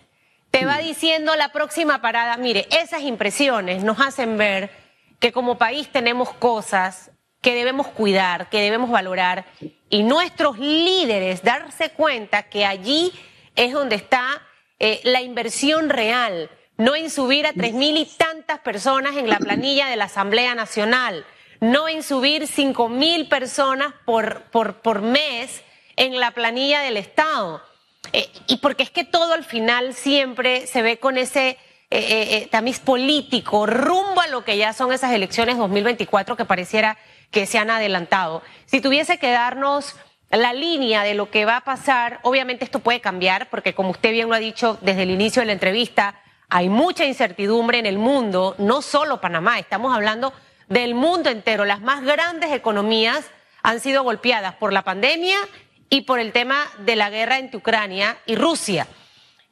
te 0.52 0.66
va 0.66 0.78
diciendo 0.78 1.34
la 1.34 1.48
próxima 1.48 2.02
parada, 2.02 2.36
mire, 2.36 2.68
esas 2.70 3.00
impresiones 3.02 3.82
nos 3.82 3.98
hacen 4.00 4.36
ver 4.36 4.70
que 5.18 5.32
como 5.32 5.56
país 5.56 5.88
tenemos 5.90 6.30
cosas 6.34 7.10
que 7.40 7.54
debemos 7.54 7.88
cuidar, 7.88 8.50
que 8.50 8.60
debemos 8.60 8.90
valorar, 8.90 9.46
y 9.88 10.02
nuestros 10.02 10.58
líderes 10.58 11.42
darse 11.42 11.90
cuenta 11.90 12.44
que 12.44 12.66
allí 12.66 13.12
es 13.56 13.72
donde 13.72 13.96
está 13.96 14.42
eh, 14.78 15.00
la 15.04 15.22
inversión 15.22 15.88
real, 15.88 16.50
no 16.76 16.94
en 16.96 17.08
subir 17.08 17.46
a 17.46 17.54
tres 17.54 17.72
mil 17.72 17.96
y 17.96 18.04
tantas 18.04 18.60
personas 18.60 19.16
en 19.16 19.30
la 19.30 19.38
planilla 19.38 19.88
de 19.88 19.96
la 19.96 20.04
Asamblea 20.04 20.54
Nacional, 20.54 21.24
no 21.60 21.88
en 21.88 22.02
subir 22.02 22.46
cinco 22.46 22.90
mil 22.90 23.26
personas 23.26 23.94
por, 24.04 24.42
por, 24.50 24.82
por 24.82 25.00
mes 25.00 25.62
en 25.96 26.20
la 26.20 26.32
planilla 26.32 26.82
del 26.82 26.98
Estado 26.98 27.62
eh, 28.12 28.28
y 28.46 28.56
porque 28.58 28.82
es 28.82 28.90
que 28.90 29.04
todo 29.04 29.32
al 29.32 29.44
final 29.44 29.94
siempre 29.94 30.66
se 30.66 30.82
ve 30.82 30.98
con 30.98 31.18
ese 31.18 31.50
eh, 31.50 31.58
eh, 31.90 32.48
tamiz 32.50 32.80
político 32.80 33.66
rumbo 33.66 34.20
a 34.20 34.26
lo 34.26 34.44
que 34.44 34.56
ya 34.56 34.72
son 34.72 34.92
esas 34.92 35.12
elecciones 35.12 35.58
2024 35.58 36.36
que 36.36 36.44
pareciera 36.44 36.96
que 37.30 37.46
se 37.46 37.58
han 37.58 37.70
adelantado. 37.70 38.42
Si 38.66 38.80
tuviese 38.80 39.18
que 39.18 39.30
darnos 39.30 39.96
la 40.30 40.52
línea 40.52 41.02
de 41.04 41.14
lo 41.14 41.30
que 41.30 41.44
va 41.44 41.58
a 41.58 41.64
pasar, 41.64 42.18
obviamente 42.22 42.64
esto 42.64 42.78
puede 42.78 43.00
cambiar, 43.00 43.50
porque 43.50 43.74
como 43.74 43.90
usted 43.90 44.10
bien 44.10 44.28
lo 44.28 44.34
ha 44.34 44.38
dicho 44.38 44.78
desde 44.80 45.02
el 45.02 45.10
inicio 45.10 45.40
de 45.40 45.46
la 45.46 45.52
entrevista, 45.52 46.18
hay 46.48 46.68
mucha 46.68 47.04
incertidumbre 47.04 47.78
en 47.78 47.86
el 47.86 47.98
mundo, 47.98 48.54
no 48.58 48.82
solo 48.82 49.20
Panamá, 49.20 49.58
estamos 49.58 49.94
hablando 49.94 50.32
del 50.68 50.94
mundo 50.94 51.30
entero. 51.30 51.64
Las 51.64 51.80
más 51.80 52.02
grandes 52.02 52.52
economías 52.52 53.30
han 53.62 53.80
sido 53.80 54.02
golpeadas 54.02 54.54
por 54.54 54.72
la 54.72 54.82
pandemia 54.82 55.36
y 55.92 56.00
por 56.00 56.20
el 56.20 56.33
tema 56.33 56.66
de 56.78 56.96
la 56.96 57.11
guerra 57.11 57.38
entre 57.38 57.59
Ucrania 57.59 58.16
y 58.24 58.35
Rusia. 58.35 58.87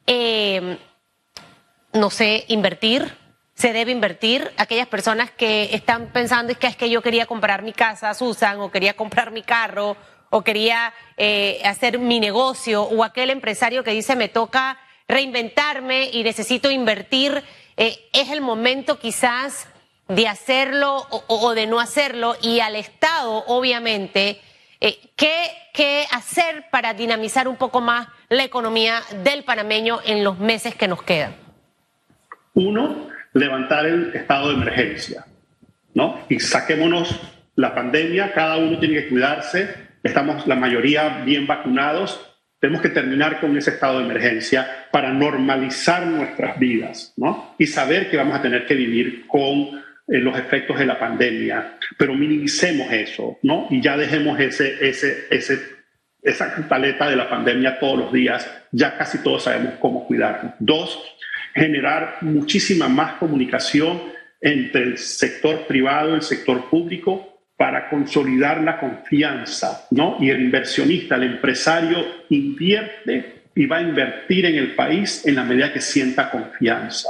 Eh, 0.07 0.75
no 1.93 2.09
sé, 2.09 2.45
invertir, 2.47 3.15
se 3.53 3.73
debe 3.73 3.91
invertir. 3.91 4.51
Aquellas 4.57 4.87
personas 4.87 5.29
que 5.29 5.69
están 5.75 6.07
pensando 6.07 6.51
es 6.51 6.57
que 6.57 6.65
es 6.65 6.75
que 6.75 6.89
yo 6.89 7.03
quería 7.03 7.27
comprar 7.27 7.61
mi 7.61 7.73
casa, 7.73 8.15
Susan, 8.15 8.59
o 8.59 8.71
quería 8.71 8.95
comprar 8.95 9.29
mi 9.29 9.43
carro, 9.43 9.95
o 10.31 10.43
quería 10.43 10.95
eh, 11.15 11.61
hacer 11.63 11.99
mi 11.99 12.19
negocio, 12.19 12.81
o 12.85 13.03
aquel 13.03 13.29
empresario 13.29 13.83
que 13.83 13.91
dice 13.91 14.15
me 14.15 14.27
toca 14.27 14.79
reinventarme 15.07 16.09
y 16.11 16.23
necesito 16.23 16.71
invertir, 16.71 17.43
eh, 17.77 17.99
es 18.13 18.29
el 18.31 18.41
momento 18.41 18.97
quizás 18.97 19.67
de 20.07 20.27
hacerlo 20.27 21.05
o, 21.27 21.53
de 21.53 21.67
no 21.67 21.79
hacerlo 21.79 22.35
y 22.41 22.61
al 22.61 22.75
Estado, 22.75 23.43
obviamente, 23.45 24.41
eh, 24.81 24.99
¿qué, 25.15 25.31
¿qué 25.73 26.05
hacer 26.11 26.65
para 26.71 26.93
dinamizar 26.93 27.47
un 27.47 27.55
poco 27.55 27.79
más 27.79 28.07
la 28.29 28.43
economía 28.43 29.01
del 29.23 29.43
panameño 29.43 29.99
en 30.05 30.23
los 30.23 30.39
meses 30.39 30.75
que 30.75 30.87
nos 30.87 31.03
quedan? 31.03 31.35
Uno, 32.53 33.07
levantar 33.33 33.85
el 33.85 34.13
estado 34.13 34.49
de 34.49 34.55
emergencia, 34.55 35.25
¿no? 35.93 36.19
Y 36.27 36.39
saquémonos 36.39 37.19
la 37.55 37.73
pandemia, 37.73 38.33
cada 38.33 38.57
uno 38.57 38.79
tiene 38.79 38.95
que 38.95 39.09
cuidarse, 39.09 39.73
estamos 40.03 40.47
la 40.47 40.55
mayoría 40.55 41.21
bien 41.23 41.47
vacunados, 41.47 42.19
tenemos 42.59 42.81
que 42.81 42.89
terminar 42.89 43.39
con 43.39 43.57
ese 43.57 43.71
estado 43.71 43.99
de 43.99 44.05
emergencia 44.05 44.87
para 44.91 45.11
normalizar 45.11 46.05
nuestras 46.05 46.59
vidas, 46.59 47.13
¿no? 47.17 47.55
Y 47.57 47.67
saber 47.67 48.09
que 48.09 48.17
vamos 48.17 48.35
a 48.35 48.41
tener 48.41 48.65
que 48.65 48.75
vivir 48.75 49.25
con 49.27 49.80
los 50.19 50.37
efectos 50.37 50.77
de 50.77 50.85
la 50.85 50.99
pandemia, 50.99 51.77
pero 51.97 52.13
minimicemos 52.13 52.91
eso, 52.91 53.39
¿no? 53.43 53.67
Y 53.69 53.81
ya 53.81 53.95
dejemos 53.95 54.39
ese, 54.39 54.85
ese, 54.87 55.27
ese, 55.29 55.59
esa 56.21 56.53
paleta 56.67 57.09
de 57.09 57.15
la 57.15 57.29
pandemia 57.29 57.79
todos 57.79 57.97
los 57.97 58.13
días, 58.13 58.49
ya 58.71 58.97
casi 58.97 59.19
todos 59.23 59.43
sabemos 59.43 59.75
cómo 59.79 60.05
cuidarnos. 60.05 60.53
Dos, 60.59 61.01
generar 61.55 62.17
muchísima 62.21 62.89
más 62.89 63.13
comunicación 63.13 64.01
entre 64.41 64.83
el 64.83 64.97
sector 64.97 65.65
privado 65.67 66.11
y 66.11 66.15
el 66.15 66.21
sector 66.21 66.69
público 66.69 67.31
para 67.55 67.89
consolidar 67.89 68.61
la 68.63 68.79
confianza, 68.79 69.87
¿no? 69.91 70.17
Y 70.19 70.29
el 70.29 70.41
inversionista, 70.41 71.15
el 71.15 71.23
empresario 71.23 72.05
invierte 72.29 73.43
y 73.55 73.65
va 73.65 73.77
a 73.77 73.81
invertir 73.81 74.45
en 74.45 74.55
el 74.55 74.75
país 74.75 75.25
en 75.25 75.35
la 75.35 75.43
medida 75.43 75.71
que 75.71 75.79
sienta 75.79 76.31
confianza. 76.31 77.09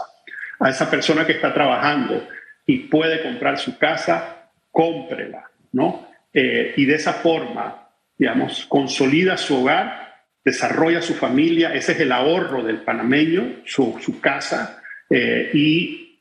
A 0.59 0.69
esa 0.69 0.91
persona 0.91 1.25
que 1.25 1.33
está 1.33 1.53
trabajando 1.53 2.27
y 2.65 2.79
puede 2.79 3.21
comprar 3.23 3.57
su 3.57 3.77
casa, 3.77 4.49
cómprela, 4.71 5.49
¿no? 5.73 6.07
Eh, 6.33 6.73
y 6.77 6.85
de 6.85 6.95
esa 6.95 7.13
forma, 7.13 7.89
digamos, 8.17 8.65
consolida 8.67 9.37
su 9.37 9.61
hogar 9.61 10.01
desarrolla 10.43 11.01
su 11.01 11.13
familia, 11.13 11.73
ese 11.73 11.91
es 11.93 11.99
el 11.99 12.11
ahorro 12.11 12.63
del 12.63 12.81
panameño, 12.81 13.61
su, 13.65 14.19
casa, 14.19 14.81
eh, 15.09 15.51
y 15.53 16.19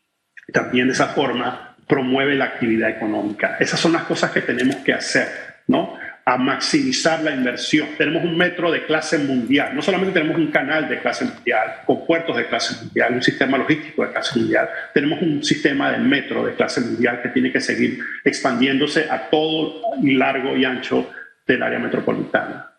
también 0.53 0.89
de 0.89 0.93
esa 0.93 1.09
forma 1.09 1.77
promueve 1.87 2.35
la 2.35 2.47
actividad 2.47 2.91
económica. 2.91 3.57
Esas 3.59 3.81
son 3.81 3.93
las 3.93 4.05
cosas 4.05 4.31
que 4.31 4.43
tenemos 4.43 4.77
que 4.77 4.93
hacer, 4.93 5.29
¿no? 5.69 5.97
A 6.25 6.37
maximizar 6.37 7.23
la 7.23 7.33
inversión. 7.33 7.89
Tenemos 7.97 8.23
un 8.25 8.37
metro 8.37 8.71
de 8.71 8.85
clase 8.85 9.19
mundial, 9.19 9.75
no 9.75 9.83
solamente 9.83 10.21
tenemos 10.21 10.37
un 10.39 10.51
canal 10.51 10.89
de 10.89 11.01
clase 11.01 11.25
mundial, 11.25 11.83
con 11.87 12.07
puertos 12.07 12.37
de 12.37 12.47
clase 12.47 12.85
mundial, 12.85 13.15
un 13.15 13.23
sistema 13.23 13.59
logístico 13.59 14.05
de 14.05 14.13
clase 14.13 14.39
mundial, 14.39 14.69
tenemos 14.95 15.21
un 15.23 15.43
sistema 15.43 15.91
de 15.91 15.99
metro 15.99 16.45
de 16.45 16.55
clase 16.55 16.81
mundial 16.83 17.21
que 17.23 17.31
tiene 17.31 17.51
que 17.51 17.61
seguir 17.61 17.99
expandiéndose 18.25 19.11
a 19.11 19.31
todo 19.31 19.81
largo 20.03 20.57
y 20.57 20.65
ancho 20.65 21.11
del 21.47 21.63
área 21.63 21.79
metropolitana. 21.79 22.71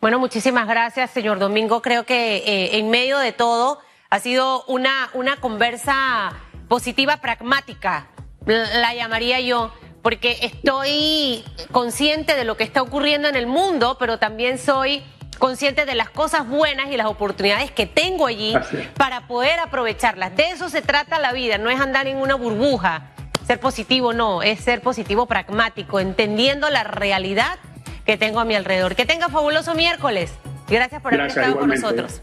Bueno, 0.00 0.18
muchísimas 0.18 0.68
gracias, 0.68 1.10
señor 1.12 1.38
Domingo. 1.38 1.80
Creo 1.80 2.04
que 2.04 2.36
eh, 2.36 2.78
en 2.78 2.90
medio 2.90 3.18
de 3.18 3.32
todo 3.32 3.78
ha 4.10 4.18
sido 4.18 4.64
una, 4.66 5.08
una 5.14 5.36
conversa 5.36 6.34
positiva, 6.68 7.18
pragmática, 7.18 8.08
la 8.46 8.94
llamaría 8.94 9.40
yo, 9.40 9.72
porque 10.04 10.36
estoy 10.42 11.42
consciente 11.72 12.36
de 12.36 12.44
lo 12.44 12.58
que 12.58 12.64
está 12.64 12.82
ocurriendo 12.82 13.26
en 13.26 13.36
el 13.36 13.46
mundo, 13.46 13.96
pero 13.98 14.18
también 14.18 14.58
soy 14.58 15.02
consciente 15.38 15.86
de 15.86 15.94
las 15.94 16.10
cosas 16.10 16.46
buenas 16.46 16.92
y 16.92 16.98
las 16.98 17.06
oportunidades 17.06 17.70
que 17.70 17.86
tengo 17.86 18.26
allí 18.26 18.54
para 18.98 19.26
poder 19.26 19.58
aprovecharlas. 19.60 20.36
De 20.36 20.50
eso 20.50 20.68
se 20.68 20.82
trata 20.82 21.18
la 21.18 21.32
vida, 21.32 21.56
no 21.56 21.70
es 21.70 21.80
andar 21.80 22.06
en 22.06 22.18
una 22.18 22.34
burbuja. 22.34 23.12
Ser 23.46 23.58
positivo 23.58 24.12
no, 24.12 24.42
es 24.42 24.60
ser 24.60 24.82
positivo 24.82 25.24
pragmático, 25.24 25.98
entendiendo 25.98 26.68
la 26.68 26.84
realidad 26.84 27.58
que 28.04 28.18
tengo 28.18 28.40
a 28.40 28.44
mi 28.44 28.54
alrededor. 28.54 28.96
Que 28.96 29.06
tenga 29.06 29.30
fabuloso 29.30 29.74
miércoles. 29.74 30.34
Gracias 30.68 31.00
por 31.00 31.14
haber 31.14 31.28
estado 31.28 31.58
con 31.58 31.70
nosotros. 31.70 32.20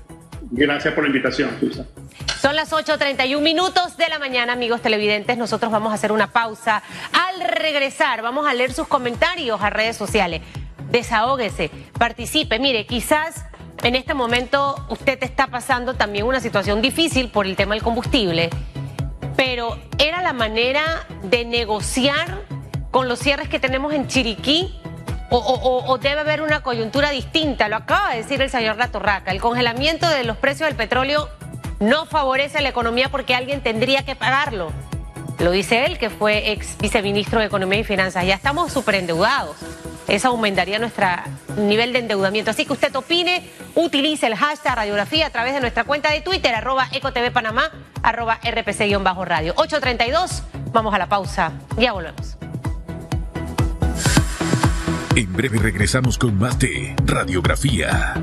Gracias 0.51 0.93
por 0.93 1.03
la 1.03 1.07
invitación, 1.07 1.49
Son 2.41 2.55
las 2.55 2.71
8.31 2.71 3.39
minutos 3.39 3.97
de 3.97 4.09
la 4.09 4.17
mañana, 4.17 4.53
amigos 4.53 4.81
televidentes. 4.81 5.37
Nosotros 5.37 5.71
vamos 5.71 5.91
a 5.91 5.93
hacer 5.93 6.11
una 6.11 6.31
pausa. 6.31 6.81
Al 7.13 7.39
regresar, 7.47 8.23
vamos 8.23 8.47
a 8.47 8.55
leer 8.55 8.73
sus 8.73 8.87
comentarios 8.87 9.61
a 9.61 9.69
redes 9.69 9.95
sociales. 9.95 10.41
Desahógese, 10.89 11.69
participe. 11.99 12.57
Mire, 12.57 12.87
quizás 12.87 13.45
en 13.83 13.93
este 13.93 14.15
momento 14.15 14.83
usted 14.89 15.21
está 15.21 15.47
pasando 15.51 15.93
también 15.93 16.25
una 16.25 16.39
situación 16.39 16.81
difícil 16.81 17.29
por 17.29 17.45
el 17.45 17.55
tema 17.55 17.75
del 17.75 17.83
combustible, 17.83 18.49
pero 19.35 19.77
era 19.99 20.23
la 20.23 20.33
manera 20.33 21.05
de 21.21 21.45
negociar 21.45 22.39
con 22.89 23.07
los 23.07 23.19
cierres 23.19 23.49
que 23.49 23.59
tenemos 23.59 23.93
en 23.93 24.07
Chiriquí 24.07 24.81
o, 25.29 25.97
debe 26.01 26.21
haber 26.21 26.41
una 26.41 26.63
coyuntura 26.63 27.11
distinta. 27.11 27.69
Lo 27.69 27.75
acaba 27.75 28.11
de 28.11 28.17
decir 28.17 28.41
el 28.41 28.49
señor 28.49 28.77
Latorraca. 28.77 29.31
El 29.31 29.39
congelamiento 29.39 30.09
de 30.09 30.23
los 30.23 30.37
precios 30.37 30.67
del 30.67 30.75
petróleo 30.75 31.29
no 31.81 32.05
favorece 32.05 32.61
la 32.61 32.69
economía 32.69 33.09
porque 33.09 33.35
alguien 33.35 33.61
tendría 33.61 34.05
que 34.05 34.15
pagarlo. 34.15 34.71
Lo 35.39 35.51
dice 35.51 35.85
él, 35.85 35.97
que 35.97 36.11
fue 36.11 36.51
ex 36.51 36.77
viceministro 36.77 37.39
de 37.39 37.47
Economía 37.47 37.79
y 37.79 37.83
Finanzas. 37.83 38.25
Ya 38.25 38.35
estamos 38.35 38.71
súper 38.71 38.95
endeudados. 38.95 39.57
Eso 40.07 40.27
aumentaría 40.27 40.77
nuestro 40.77 41.07
nivel 41.57 41.93
de 41.93 41.99
endeudamiento. 41.99 42.51
Así 42.51 42.65
que 42.65 42.73
usted 42.73 42.95
opine, 42.95 43.43
utilice 43.73 44.27
el 44.27 44.35
hashtag 44.35 44.75
radiografía 44.75 45.27
a 45.27 45.29
través 45.31 45.55
de 45.55 45.61
nuestra 45.61 45.83
cuenta 45.83 46.11
de 46.11 46.21
Twitter, 46.21 46.53
arroba 46.53 46.87
ecotvpanamá, 46.91 47.71
arroba 48.03 48.39
rpc-radio. 48.43 49.53
832, 49.57 50.43
vamos 50.71 50.93
a 50.93 50.99
la 50.99 51.07
pausa. 51.07 51.53
Ya 51.77 51.93
volvemos. 51.93 52.37
En 55.15 55.33
breve 55.33 55.57
regresamos 55.57 56.17
con 56.17 56.37
más 56.37 56.59
de 56.59 56.95
Radiografía. 57.05 58.13